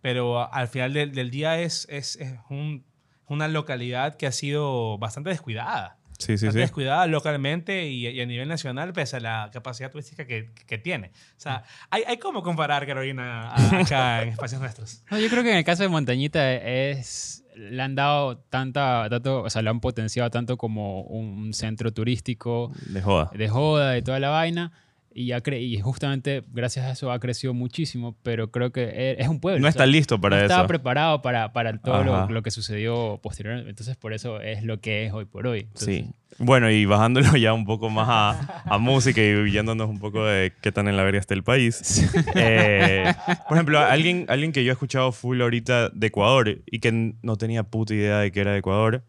pero 0.00 0.52
al 0.52 0.68
final 0.68 0.92
del, 0.92 1.12
del 1.12 1.30
día 1.30 1.60
es, 1.60 1.86
es, 1.90 2.16
es 2.16 2.34
un- 2.48 2.84
una 3.26 3.46
localidad 3.46 4.16
que 4.16 4.26
ha 4.26 4.32
sido 4.32 4.98
bastante 4.98 5.30
descuidada. 5.30 5.98
Sí, 6.20 6.26
sí, 6.38 6.46
bastante 6.46 6.52
sí. 6.52 6.58
descuidada 6.60 7.06
localmente 7.06 7.88
y, 7.88 8.06
y 8.06 8.20
a 8.20 8.26
nivel 8.26 8.46
nacional, 8.48 8.92
pese 8.92 9.16
a 9.16 9.20
la 9.20 9.50
capacidad 9.52 9.90
turística 9.90 10.26
que, 10.26 10.50
que 10.66 10.78
tiene. 10.78 11.08
O 11.36 11.40
sea, 11.40 11.64
hay, 11.90 12.02
hay 12.06 12.18
cómo 12.18 12.42
comparar 12.42 12.86
Carolina 12.86 13.50
a- 13.50 13.80
acá 13.80 14.22
en 14.22 14.28
espacios 14.34 14.60
nuestros. 14.60 15.02
No, 15.10 15.18
yo 15.18 15.28
creo 15.28 15.42
que 15.42 15.50
en 15.50 15.56
el 15.56 15.64
caso 15.64 15.82
de 15.82 15.88
Montañita 15.88 16.52
es 16.54 17.42
le 17.56 17.82
han 17.82 17.94
dado 17.94 18.38
tanta, 18.38 19.08
tanto, 19.10 19.42
o 19.42 19.50
sea, 19.50 19.60
lo 19.62 19.70
han 19.70 19.80
potenciado 19.80 20.30
tanto 20.30 20.56
como 20.56 21.02
un 21.02 21.52
centro 21.52 21.92
turístico 21.92 22.72
De 22.86 23.02
joda. 23.02 23.30
de 23.34 23.48
joda 23.48 23.98
y 23.98 24.02
toda 24.02 24.20
la 24.20 24.28
vaina. 24.30 24.72
Y, 25.12 25.32
ha 25.32 25.42
cre- 25.42 25.60
y 25.60 25.80
justamente 25.80 26.42
gracias 26.52 26.86
a 26.86 26.92
eso 26.92 27.10
ha 27.10 27.18
crecido 27.18 27.52
muchísimo, 27.52 28.16
pero 28.22 28.52
creo 28.52 28.70
que 28.70 28.82
e- 28.84 29.16
es 29.20 29.26
un 29.28 29.40
pueblo. 29.40 29.58
No 29.60 29.66
o 29.66 29.68
está 29.68 29.80
sea, 29.82 29.86
listo 29.88 30.20
para 30.20 30.36
no 30.36 30.42
eso. 30.42 30.52
estaba 30.52 30.68
preparado 30.68 31.20
para, 31.20 31.52
para 31.52 31.76
todo 31.78 32.04
lo, 32.04 32.28
lo 32.28 32.42
que 32.42 32.52
sucedió 32.52 33.18
posteriormente. 33.20 33.70
Entonces, 33.70 33.96
por 33.96 34.12
eso 34.12 34.40
es 34.40 34.62
lo 34.62 34.80
que 34.80 35.06
es 35.06 35.12
hoy 35.12 35.24
por 35.24 35.46
hoy. 35.48 35.60
Entonces, 35.60 36.04
Sí. 36.04 36.10
Bueno, 36.38 36.70
y 36.70 36.84
bajándolo 36.84 37.36
ya 37.36 37.52
un 37.52 37.64
poco 37.64 37.90
más 37.90 38.06
a, 38.08 38.62
a 38.64 38.78
música 38.78 39.20
y 39.20 39.50
yéndonos 39.50 39.88
un 39.90 39.98
poco 39.98 40.24
de 40.24 40.52
qué 40.62 40.70
tan 40.70 40.86
en 40.86 40.96
la 40.96 41.02
verga 41.02 41.18
está 41.18 41.34
el 41.34 41.42
país. 41.42 42.08
Eh, 42.36 43.12
por 43.48 43.56
ejemplo, 43.56 43.80
alguien, 43.80 44.26
alguien 44.28 44.52
que 44.52 44.62
yo 44.62 44.70
he 44.70 44.74
escuchado 44.74 45.10
full 45.10 45.40
ahorita 45.42 45.88
de 45.88 46.06
Ecuador 46.06 46.60
y 46.66 46.78
que 46.78 47.14
no 47.20 47.36
tenía 47.36 47.64
puta 47.64 47.94
idea 47.94 48.18
de 48.20 48.30
que 48.30 48.40
era 48.40 48.52
de 48.52 48.58
Ecuador, 48.58 49.02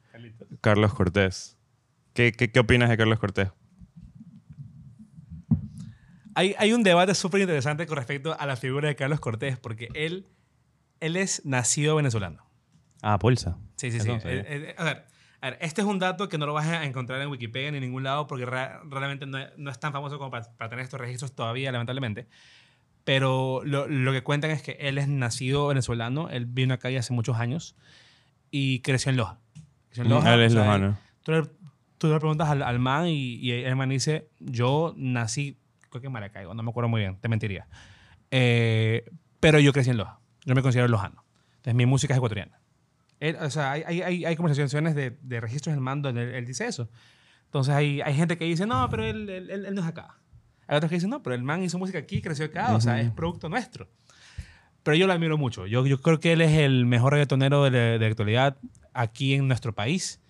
Carlos 0.62 0.94
Cortés. 0.96 1.58
¿Qué, 2.14 2.32
qué, 2.32 2.52
qué 2.52 2.60
opinas 2.60 2.90
de 2.90 2.98
Carlos 2.98 3.20
Cortés? 3.20 3.50
Hay, 6.36 6.56
hay 6.58 6.74
un 6.74 6.84
debate 6.84 7.14
súper 7.16 7.42
interesante 7.42 7.86
con 7.88 7.98
respecto 7.98 8.36
a 8.40 8.46
la 8.46 8.56
figura 8.56 8.88
de 8.88 8.96
Carlos 8.96 9.20
Cortés, 9.20 9.58
porque 9.58 9.90
él, 9.94 10.28
él 11.00 11.16
es 11.16 11.46
nacido 11.46 11.96
venezolano. 11.96 12.46
Ah, 13.02 13.18
Bolsa. 13.18 13.58
Sí, 13.76 13.92
sí, 13.92 14.00
sí. 14.00 14.10
Eh, 14.10 14.20
eh, 14.26 14.76
a, 14.78 14.84
ver, 14.84 15.06
a 15.42 15.50
ver, 15.50 15.58
este 15.62 15.82
es 15.82 15.88
un 15.88 15.98
dato 16.00 16.30
que 16.30 16.38
no 16.38 16.46
lo 16.46 16.54
vas 16.54 16.68
a 16.68 16.86
encontrar 16.86 17.22
en 17.22 17.30
Wikipedia 17.30 17.72
ni 17.72 17.78
en 17.78 17.84
ningún 17.84 18.04
lado 18.04 18.28
porque 18.28 18.46
realmente 18.46 19.26
no, 19.26 19.40
no 19.58 19.72
es 19.72 19.80
tan 19.80 19.92
famoso 19.92 20.18
como 20.20 20.30
para, 20.32 20.52
para 20.58 20.70
tener 20.70 20.84
estos 20.84 21.00
registros 21.00 21.34
todavía, 21.34 21.72
lamentablemente. 21.72 22.28
Pero 23.04 23.62
lo, 23.66 23.88
lo 23.88 24.12
que 24.12 24.22
cuentan 24.24 24.52
es 24.52 24.62
que 24.62 24.74
él 24.80 24.98
es 25.00 25.08
nacido 25.08 25.68
venezolano, 25.68 26.30
él 26.30 26.46
vino 26.46 26.76
acá 26.76 26.90
ya 26.92 27.00
hace 27.00 27.14
muchos 27.14 27.38
años 27.38 27.76
y 28.52 28.82
creció 28.82 29.10
en 29.10 29.18
Loja. 29.18 29.40
Creció 29.88 30.04
en 30.04 30.10
Mm, 30.10 30.14
Loja, 30.14 30.34
él 30.36 30.42
es 30.42 30.54
lojano. 30.54 30.98
Tú 31.24 31.32
le, 31.32 31.42
tú 31.98 32.08
le 32.10 32.20
preguntas 32.20 32.48
al, 32.50 32.62
al 32.62 32.78
man 32.78 33.08
y, 33.08 33.36
y 33.38 33.52
el 33.52 33.76
man 33.76 33.90
dice, 33.90 34.30
yo 34.40 34.94
nací, 34.96 35.58
creo 35.92 36.02
que 36.02 36.08
en 36.08 36.14
Maracaibo, 36.14 36.54
no 36.56 36.64
me 36.64 36.70
acuerdo 36.72 36.90
muy 36.90 37.02
bien, 37.02 37.18
te 37.18 37.28
mentiría. 37.28 37.68
Eh, 38.32 39.06
pero 39.40 39.60
yo 39.60 39.74
crecí 39.74 39.92
en 39.92 39.98
Loja, 39.98 40.20
yo 40.46 40.56
me 40.56 40.62
considero 40.62 40.88
lojano. 40.88 41.24
Entonces 41.58 41.76
mi 41.76 41.86
música 41.86 42.14
es 42.14 42.18
ecuatoriana. 42.18 42.60
Él- 43.20 43.38
o 43.40 43.50
sea, 43.52 43.74
hay, 43.74 44.02
hay, 44.02 44.26
hay, 44.26 44.36
conversaciones 44.36 44.96
de, 44.96 45.18
de 45.22 45.40
registros 45.42 45.76
del 45.76 45.82
mando 45.82 46.10
donde 46.10 46.24
él, 46.24 46.36
él 46.36 46.46
dice 46.46 46.66
eso. 46.66 46.90
Entonces 47.46 47.76
hay, 47.76 48.02
hay 48.02 48.16
gente 48.16 48.38
que 48.38 48.46
dice, 48.46 48.66
no, 48.66 48.90
pero 48.90 49.04
él, 49.04 49.30
él, 49.30 49.76
no 49.76 49.82
es 49.82 49.88
acá. 49.88 50.18
Hay 50.68 50.78
otros 50.78 50.90
que 50.90 50.96
dicen, 50.96 51.10
no, 51.10 51.22
pero 51.22 51.36
el 51.36 51.44
man 51.44 51.62
hizo 51.62 51.78
música 51.78 52.00
aquí, 52.00 52.22
creció 52.22 52.46
acá, 52.46 52.74
o 52.74 52.82
sea, 52.82 53.02
es 53.02 53.12
producto 53.12 53.50
nuestro. 53.50 53.90
Pero 54.84 54.96
yo 54.96 55.06
lo 55.06 55.14
admiro 55.14 55.38
mucho. 55.38 55.68
Yo, 55.68 55.86
yo 55.86 56.02
creo 56.02 56.20
que 56.20 56.32
él 56.32 56.42
es 56.42 56.58
el 56.58 56.86
mejor 56.86 57.12
reggaetonero 57.14 57.64
de 57.66 57.72
la, 57.72 57.78
de 57.78 58.00
la 58.00 58.08
actualidad 58.08 58.58
aquí 58.94 59.34
en 59.34 59.48
nuestro 59.48 59.76
país. 59.76 60.22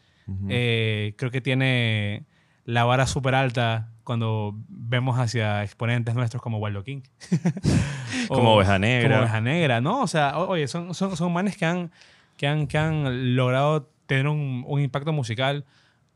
Eh, 0.50 1.14
creo 1.18 1.30
que 1.30 1.42
tiene 1.42 2.26
la 2.66 2.86
vara 2.86 3.06
súper 3.06 3.36
alta 3.36 3.91
cuando 4.04 4.56
vemos 4.68 5.18
hacia 5.20 5.64
exponentes 5.64 6.14
nuestros 6.16 6.42
como 6.42 6.58
Waldo 6.58 6.84
King. 6.84 7.02
O 8.30 8.36
Como 8.36 8.54
Oveja 8.56 8.80
Negra. 8.80 9.10
Como 9.10 9.22
Oveja 9.22 9.42
Negra, 9.42 9.82
¿no? 9.82 10.02
O 10.02 10.08
sea, 10.08 10.38
oye, 10.38 10.68
son, 10.68 10.94
son, 10.94 11.18
son 11.18 11.34
manes 11.34 11.58
que 11.58 11.66
han, 11.66 11.92
que, 12.38 12.48
han, 12.48 12.68
que 12.68 12.78
han 12.78 13.36
logrado 13.36 13.90
tener 14.06 14.28
un, 14.28 14.64
un 14.68 14.82
impacto 14.82 15.12
musical 15.12 15.66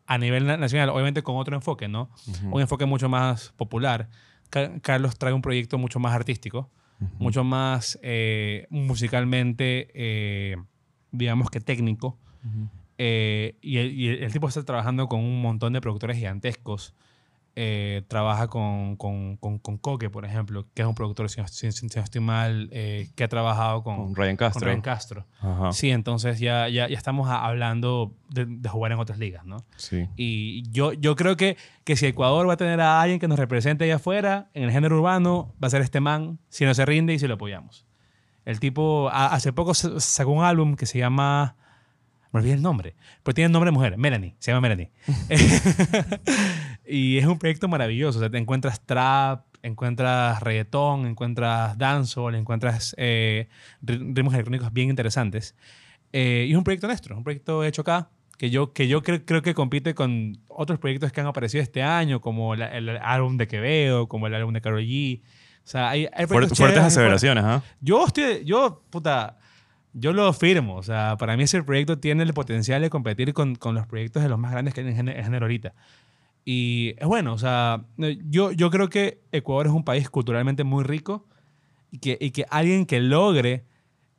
a 0.06 0.17
nivel 0.17 0.45
na- 0.45 0.58
nacional, 0.58 0.89
obviamente 0.89 1.24
con 1.24 1.36
otro 1.38 1.56
enfoque, 1.56 1.88
¿no? 1.88 2.10
Un 2.52 2.62
enfoque 2.62 2.86
mucho 2.86 3.10
más 3.10 3.52
popular. 3.58 4.10
Ca- 4.50 4.80
Carlos 4.82 5.17
trae 5.17 5.34
un 5.34 5.41
proyecto 5.41 5.78
mucho 5.78 6.00
más 6.00 6.13
artístico, 6.13 6.69
mucho 7.19 7.43
más 7.43 8.00
eh, 8.04 8.67
musicalmente, 8.69 9.89
eh, 9.93 10.56
digamos 11.12 11.50
que 11.50 11.60
técnico. 11.60 12.17
Eh, 12.98 13.58
y, 13.62 13.78
el, 13.78 13.91
y 13.93 14.08
el 14.10 14.32
tipo 14.32 14.48
está 14.48 14.63
trabajando 14.63 15.08
con 15.10 15.19
un 15.19 15.41
montón 15.41 15.74
de 15.74 15.82
productores 15.82 16.17
gigantescos. 16.17 16.93
Eh, 17.58 18.04
trabaja 18.10 18.48
con, 18.48 18.98
con, 18.98 19.38
con, 19.38 19.60
con 19.60 19.78
Coque, 19.78 20.10
por 20.10 20.26
ejemplo, 20.26 20.65
que 20.74 20.82
es 20.82 20.88
un 20.89 20.94
productor, 20.94 21.30
si 21.30 21.39
no, 21.39 21.48
si- 21.48 21.72
si 21.72 21.86
no 21.88 22.04
estoy 22.04 22.20
mal, 22.20 22.68
eh, 22.74 23.08
que 23.15 23.24
ha 23.24 23.30
trabajado 23.30 23.82
con, 23.82 24.13
Ryan 24.13 24.36
Castro. 24.36 24.65
Ryan 24.68 24.82
Castro. 24.82 25.26
Ajá. 25.39 25.72
Sí, 25.72 25.89
entonces 25.89 26.39
ya, 26.39 26.68
ya, 26.68 26.89
ya 26.89 26.98
estamos 26.98 27.30
a- 27.30 27.46
hablando 27.46 28.13
de, 28.30 28.46
de 28.46 28.68
jugar 28.68 28.91
en 28.91 29.00
otras 29.00 29.20
ligas, 29.20 29.46
¿no? 29.46 29.58
Sí. 29.78 30.10
Y 30.18 30.70
yo, 30.72 30.91
yo 30.91 31.15
creo 31.15 31.38
que, 31.38 31.56
que 31.86 31.96
si 31.96 32.06
Ecuador 32.08 32.46
va 32.50 32.54
a 32.56 32.58
tener 32.58 32.82
a 32.82 33.02
alguien 33.02 33.22
que 33.22 33.30
nos 33.30 33.39
represente 33.39 33.86
allá 33.86 33.96
afuera, 33.96 34.50
en 34.54 34.63
el 34.63 34.72
género 34.72 34.98
urbano, 34.98 35.54
va 35.63 35.68
a 35.68 35.72
ser 35.72 35.82
este 35.82 36.02
man, 36.02 36.39
si 36.50 36.65
no 36.65 36.74
se 36.74 36.86
rinde 36.86 37.13
y 37.13 37.20
si 37.20 37.28
lo 37.30 37.36
apoyamos. 37.36 37.86
El 38.44 38.60
tipo, 38.60 39.08
a- 39.13 39.28
hace 39.28 39.54
poco 39.54 39.74
sa- 39.74 39.98
sacó 40.02 40.32
un 40.32 40.44
álbum 40.44 40.76
que 40.76 40.86
se 40.86 41.00
llama, 41.00 41.56
me 42.34 42.39
olvidé 42.41 42.56
el 42.56 42.62
nombre, 42.62 42.96
pero 43.24 43.34
tiene 43.34 43.46
el 43.46 43.52
nombre 43.54 43.70
de 43.70 43.76
mujer, 43.78 43.98
Melanie, 43.98 44.36
se 44.39 44.52
llama 44.52 44.60
Melanie. 44.68 44.91
y 46.88 47.17
es 47.17 47.26
un 47.26 47.38
proyecto 47.39 47.67
maravilloso, 47.67 48.19
o 48.19 48.21
sea, 48.21 48.30
te 48.30 48.38
encuentras 48.38 48.86
trap, 48.86 49.45
encuentras 49.63 50.41
reggaetón, 50.41 51.06
encuentras 51.08 51.78
dancehall, 51.78 52.36
encuentras 52.36 52.95
eh, 52.98 53.48
ri- 53.84 54.13
ritmos 54.15 54.34
electrónicos 54.34 54.71
bien 54.71 54.89
interesantes. 54.89 55.56
Eh, 56.13 56.45
y 56.48 56.52
es 56.52 56.58
un 56.58 56.63
proyecto 56.63 56.88
nuestro, 56.88 57.17
un 57.17 57.24
proyecto 57.24 57.63
hecho 57.63 57.82
acá, 57.82 58.10
que 58.38 58.50
yo, 58.50 58.74
que 58.74 58.88
yo 58.88 59.02
cre- 59.02 59.24
creo 59.26 59.41
que 59.41 59.54
compite 59.54 59.95
con 59.95 60.38
otros 60.48 60.78
proyectos 60.80 61.12
que 61.12 61.21
han 61.21 61.28
aparecido 61.28 61.63
este 61.63 61.82
año, 61.82 62.21
como 62.21 62.56
la- 62.56 62.67
el, 62.78 62.89
álbum 62.98 63.38
de 63.38 63.48
Quevedo, 63.48 64.08
como 64.08 64.28
el 64.28 64.36
álbum 64.36 64.54
de 64.54 64.62
Karol 64.62 64.82
G. 64.82 65.21
O 65.21 65.67
sea, 65.67 65.89
hay, 65.89 66.08
hay 66.13 66.26
Fuert- 66.26 66.28
proyectos 66.28 66.58
fuertes 66.60 66.84
aseveraciones, 66.84 67.43
¿ah? 67.43 67.63
Yo 67.82 68.06
estoy, 68.06 68.43
yo, 68.45 68.84
puta, 68.91 69.38
yo 69.93 70.13
lo 70.13 70.32
firmo. 70.34 70.76
O 70.76 70.84
sea, 70.84 71.15
para 71.17 71.36
mí 71.36 71.43
ese 71.43 71.63
proyecto 71.63 71.98
tiene 71.98 72.21
el 72.24 72.34
potencial 72.34 72.82
de 72.82 72.89
competir 72.91 73.34
con, 73.34 73.56
con 73.56 73.74
los 73.74 73.88
proyectos 73.88 74.21
de 74.21 74.30
los 74.30 74.38
más 74.38 74.52
grandes 74.52 74.74
que 74.76 74.82
hay 74.82 74.88
en 74.89 74.95
género 74.95 75.45
ahorita. 75.45 75.74
Y 76.45 76.93
es 76.99 77.08
bueno, 77.08 77.34
o 77.34 77.38
sea, 77.39 77.86
yo, 77.97 78.51
yo 78.51 78.69
creo 78.69 78.88
que 78.88 79.23
Ecuador 79.31 79.65
es 79.65 79.73
un 79.73 79.84
país 79.84 80.10
culturalmente 80.12 80.63
muy 80.63 80.84
rico 80.84 81.27
y 81.89 81.97
que, 81.97 82.17
y 82.21 82.29
que 82.29 82.45
alguien 82.51 82.86
que 82.86 82.99
logre 82.99 83.65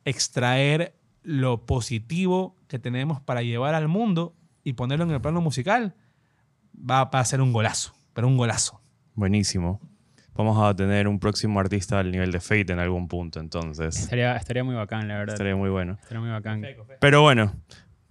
extraer 0.03 0.93
lo 1.23 1.65
positivo 1.65 2.55
que 2.67 2.79
tenemos 2.79 3.21
para 3.21 3.41
llevar 3.41 3.75
al 3.75 3.87
mundo 3.87 4.35
y 4.63 4.73
ponerlo 4.73 5.05
en 5.05 5.11
el 5.11 5.21
plano 5.21 5.39
musical, 5.39 5.95
va, 6.77 7.05
va 7.05 7.19
a 7.21 7.25
ser 7.25 7.39
un 7.39 7.53
golazo, 7.53 7.93
pero 8.13 8.27
un 8.27 8.35
golazo. 8.35 8.81
Buenísimo. 9.15 9.79
Vamos 10.35 10.61
a 10.61 10.75
tener 10.75 11.07
un 11.07 11.19
próximo 11.19 11.59
artista 11.59 11.97
al 11.97 12.11
nivel 12.11 12.31
de 12.31 12.39
Fate 12.39 12.71
en 12.71 12.79
algún 12.79 13.07
punto, 13.07 13.39
entonces. 13.39 13.97
Estaría, 13.97 14.35
estaría 14.35 14.63
muy 14.63 14.75
bacán, 14.75 15.07
la 15.07 15.17
verdad. 15.17 15.33
Estaría 15.33 15.55
muy 15.55 15.69
bueno. 15.69 15.97
Estaría 15.99 16.19
muy 16.19 16.29
bacán. 16.29 16.63
Pero 16.99 17.23
bueno, 17.23 17.53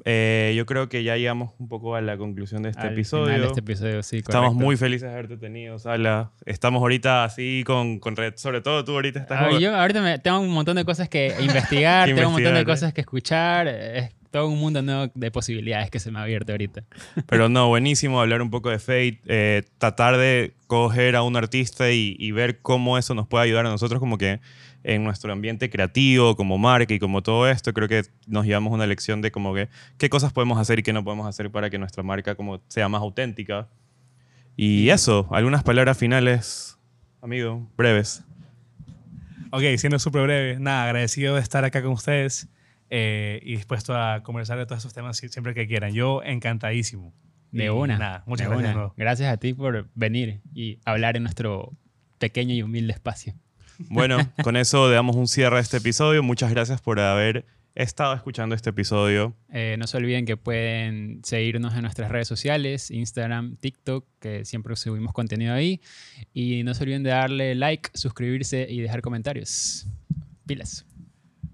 eh, 0.05 0.53
yo 0.57 0.67
creo 0.67 0.89
que 0.89 1.03
ya 1.03 1.17
llegamos 1.17 1.51
un 1.59 1.69
poco 1.69 1.95
a 1.97 2.01
la 2.01 2.17
conclusión 2.17 2.63
de 2.63 2.71
este 2.71 2.83
Al 2.83 2.93
episodio. 2.93 3.27
final 3.27 3.41
de 3.41 3.47
este 3.49 3.61
episodio, 3.61 4.03
sí, 4.03 4.19
Estamos 4.19 4.49
correcto. 4.51 4.65
muy 4.65 4.77
felices 4.77 5.09
de 5.09 5.13
haberte 5.15 5.37
tenido, 5.37 5.79
Sala. 5.79 6.31
Estamos 6.45 6.81
ahorita 6.81 7.25
así 7.25 7.65
con, 7.67 7.99
con 7.99 8.15
red, 8.17 8.35
sobre 8.37 8.61
todo 8.61 8.85
tú 8.85 8.93
ahorita 8.93 9.21
estás... 9.21 9.39
Ah, 9.43 9.59
yo 9.59 9.75
ahorita 9.75 10.03
me- 10.03 10.19
tengo 10.19 10.41
un 10.41 10.51
montón 10.51 10.77
de 10.77 10.85
cosas 10.85 11.09
que 11.09 11.35
investigar, 11.41 12.07
tengo 12.07 12.29
un 12.29 12.35
montón 12.35 12.55
de 12.55 12.61
¿eh? 12.61 12.65
cosas 12.65 12.93
que 12.93 13.01
escuchar. 13.01 13.69
Es 13.69 14.11
todo 14.31 14.49
un 14.49 14.59
mundo 14.59 14.83
nuevo 14.83 15.11
de 15.15 15.31
posibilidades 15.31 15.91
que 15.91 16.01
se 16.01 16.11
me 16.11 16.19
ha 16.19 16.23
abierto 16.23 16.53
ahorita. 16.53 16.85
Pero 17.27 17.49
no, 17.49 17.69
buenísimo 17.69 18.21
hablar 18.21 18.43
un 18.43 18.51
poco 18.51 18.71
de 18.71 18.79
Fate, 18.79 19.21
eh, 19.27 19.63
tratar 19.79 20.17
de 20.17 20.53
coger 20.67 21.17
a 21.17 21.23
un 21.23 21.37
artista 21.37 21.91
y, 21.91 22.17
y 22.19 22.33
ver 22.33 22.61
cómo 22.61 22.99
eso 22.99 23.15
nos 23.15 23.27
puede 23.27 23.45
ayudar 23.45 23.67
a 23.67 23.71
nosotros 23.71 24.01
como 24.01 24.19
que 24.19 24.41
en 24.87 25.03
nuestro 25.03 25.33
ambiente 25.33 25.69
creativo, 25.69 26.37
como 26.37 26.59
marca 26.59 26.95
y 26.95 27.01
como 27.01 27.21
todo 27.21 27.49
esto, 27.49 27.73
creo 27.73 27.89
que 27.89 28.05
nos 28.29 28.47
llevamos 28.47 28.73
una 28.73 28.87
lección 28.87 29.21
de 29.21 29.33
como 29.33 29.53
que 29.53 29.69
qué 29.99 30.09
cosas 30.09 30.33
podemos 30.33 30.59
hacer 30.59 30.79
y 30.79 30.83
qué 30.85 30.93
no 30.93 31.03
podemos 31.03 31.27
hacer 31.27 31.51
para 31.51 31.71
que 31.71 31.79
nuestra 31.79 32.05
marca 32.05 32.37
como 32.37 32.61
sea 32.69 32.89
más 32.89 33.03
auténtica. 33.03 33.69
Y 34.57 34.89
eso, 34.91 35.29
algunas 35.33 35.65
palabras 35.65 35.99
finales, 35.99 36.79
amigo, 37.21 37.69
breves. 37.77 38.23
Ok, 39.51 39.63
siendo 39.77 39.99
súper 39.99 40.23
breve, 40.23 40.61
nada, 40.61 40.85
agradecido 40.85 41.35
de 41.35 41.41
estar 41.41 41.65
acá 41.65 41.83
con 41.83 41.93
ustedes 41.93 42.49
eh, 42.91 43.41
y 43.43 43.57
dispuesto 43.57 43.95
a 43.97 44.23
conversar 44.23 44.59
de 44.59 44.67
todos 44.67 44.81
esos 44.83 44.95
temas 44.95 45.17
si- 45.17 45.29
siempre 45.29 45.55
que 45.55 45.67
quieran. 45.67 45.93
Yo 45.93 46.23
encantadísimo. 46.23 47.13
De 47.53 47.67
Y 47.67 47.69
una. 47.69 47.97
Nada, 47.99 48.23
muchas 48.27 48.49
de 48.49 48.55
gracias. 48.57 48.77
una. 48.77 48.93
Gracias 48.97 49.33
a 49.33 49.37
ti 49.39 49.55
por 49.55 49.89
venir 49.95 50.41
y 50.55 50.79
hablar 50.85 51.17
en 51.17 51.23
nuestro 51.23 51.73
pequeño 52.19 52.55
y 52.55 52.63
humilde 52.63 52.93
espacio. 52.93 53.35
Bueno, 53.91 54.19
con 54.43 54.57
eso 54.57 54.89
damos 54.91 55.17
un 55.17 55.29
cierre 55.29 55.57
a 55.57 55.61
este 55.61 55.77
episodio. 55.79 56.23
Muchas 56.23 56.51
gracias 56.51 56.81
por 56.81 56.99
haber 57.01 57.45
estado 57.75 58.15
escuchando 58.15 58.55
este 58.55 58.71
episodio. 58.71 59.37
Eh, 59.53 59.77
no 59.79 59.87
se 59.87 59.99
olviden 59.99 60.25
que 60.25 60.39
pueden 60.39 61.21
seguirnos 61.25 61.75
en 61.75 61.83
nuestras 61.83 62.11
redes 62.11 62.27
sociales, 62.27 62.91
Instagram, 62.91 63.57
TikTok, 63.57 64.07
que 64.19 64.45
siempre 64.47 64.75
subimos 64.77 65.13
contenido 65.13 65.53
ahí. 65.53 65.83
Y 66.33 66.63
no 66.65 66.73
se 66.73 66.85
olviden 66.85 67.03
de 67.03 67.11
darle 67.11 67.55
like, 67.55 67.91
suscribirse 67.93 68.67
y 68.69 68.81
dejar 68.81 69.03
comentarios. 69.03 69.87
Pilas. 70.47 70.86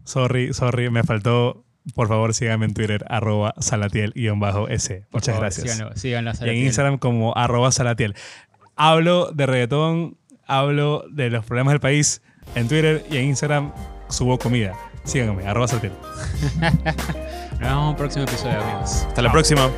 Sorry, 0.04 0.52
sorry, 0.52 0.90
me 0.90 1.02
faltó. 1.02 1.64
Por 1.94 2.06
favor, 2.06 2.32
síganme 2.32 2.66
en 2.66 2.74
Twitter, 2.74 3.04
arroba 3.08 3.54
salatiel-s. 3.58 5.06
Muchas 5.10 5.26
favor, 5.26 5.40
gracias. 5.40 5.72
Síganlo, 5.72 5.96
síganlo 5.96 6.30
a 6.30 6.46
Y 6.46 6.50
en. 6.50 6.56
Instagram 6.66 6.98
como 6.98 7.36
arroba 7.36 7.72
salatiel. 7.72 8.14
Hablo 8.76 9.32
de 9.32 9.46
reggaetón, 9.46 10.16
hablo 10.46 11.04
de 11.10 11.30
los 11.30 11.44
problemas 11.44 11.72
del 11.72 11.80
país 11.80 12.22
en 12.54 12.68
Twitter 12.68 13.04
y 13.10 13.16
en 13.16 13.24
Instagram 13.24 13.72
subo 14.08 14.38
comida. 14.38 14.74
Síganme, 15.04 15.46
arroba 15.46 15.66
salatiel. 15.66 15.92
Nos 16.60 17.60
vemos 17.60 17.82
en 17.82 17.88
un 17.88 17.96
próximo 17.96 18.24
episodio, 18.24 18.60
amigos. 18.60 19.04
Hasta 19.08 19.22
la 19.22 19.32
próxima. 19.32 19.70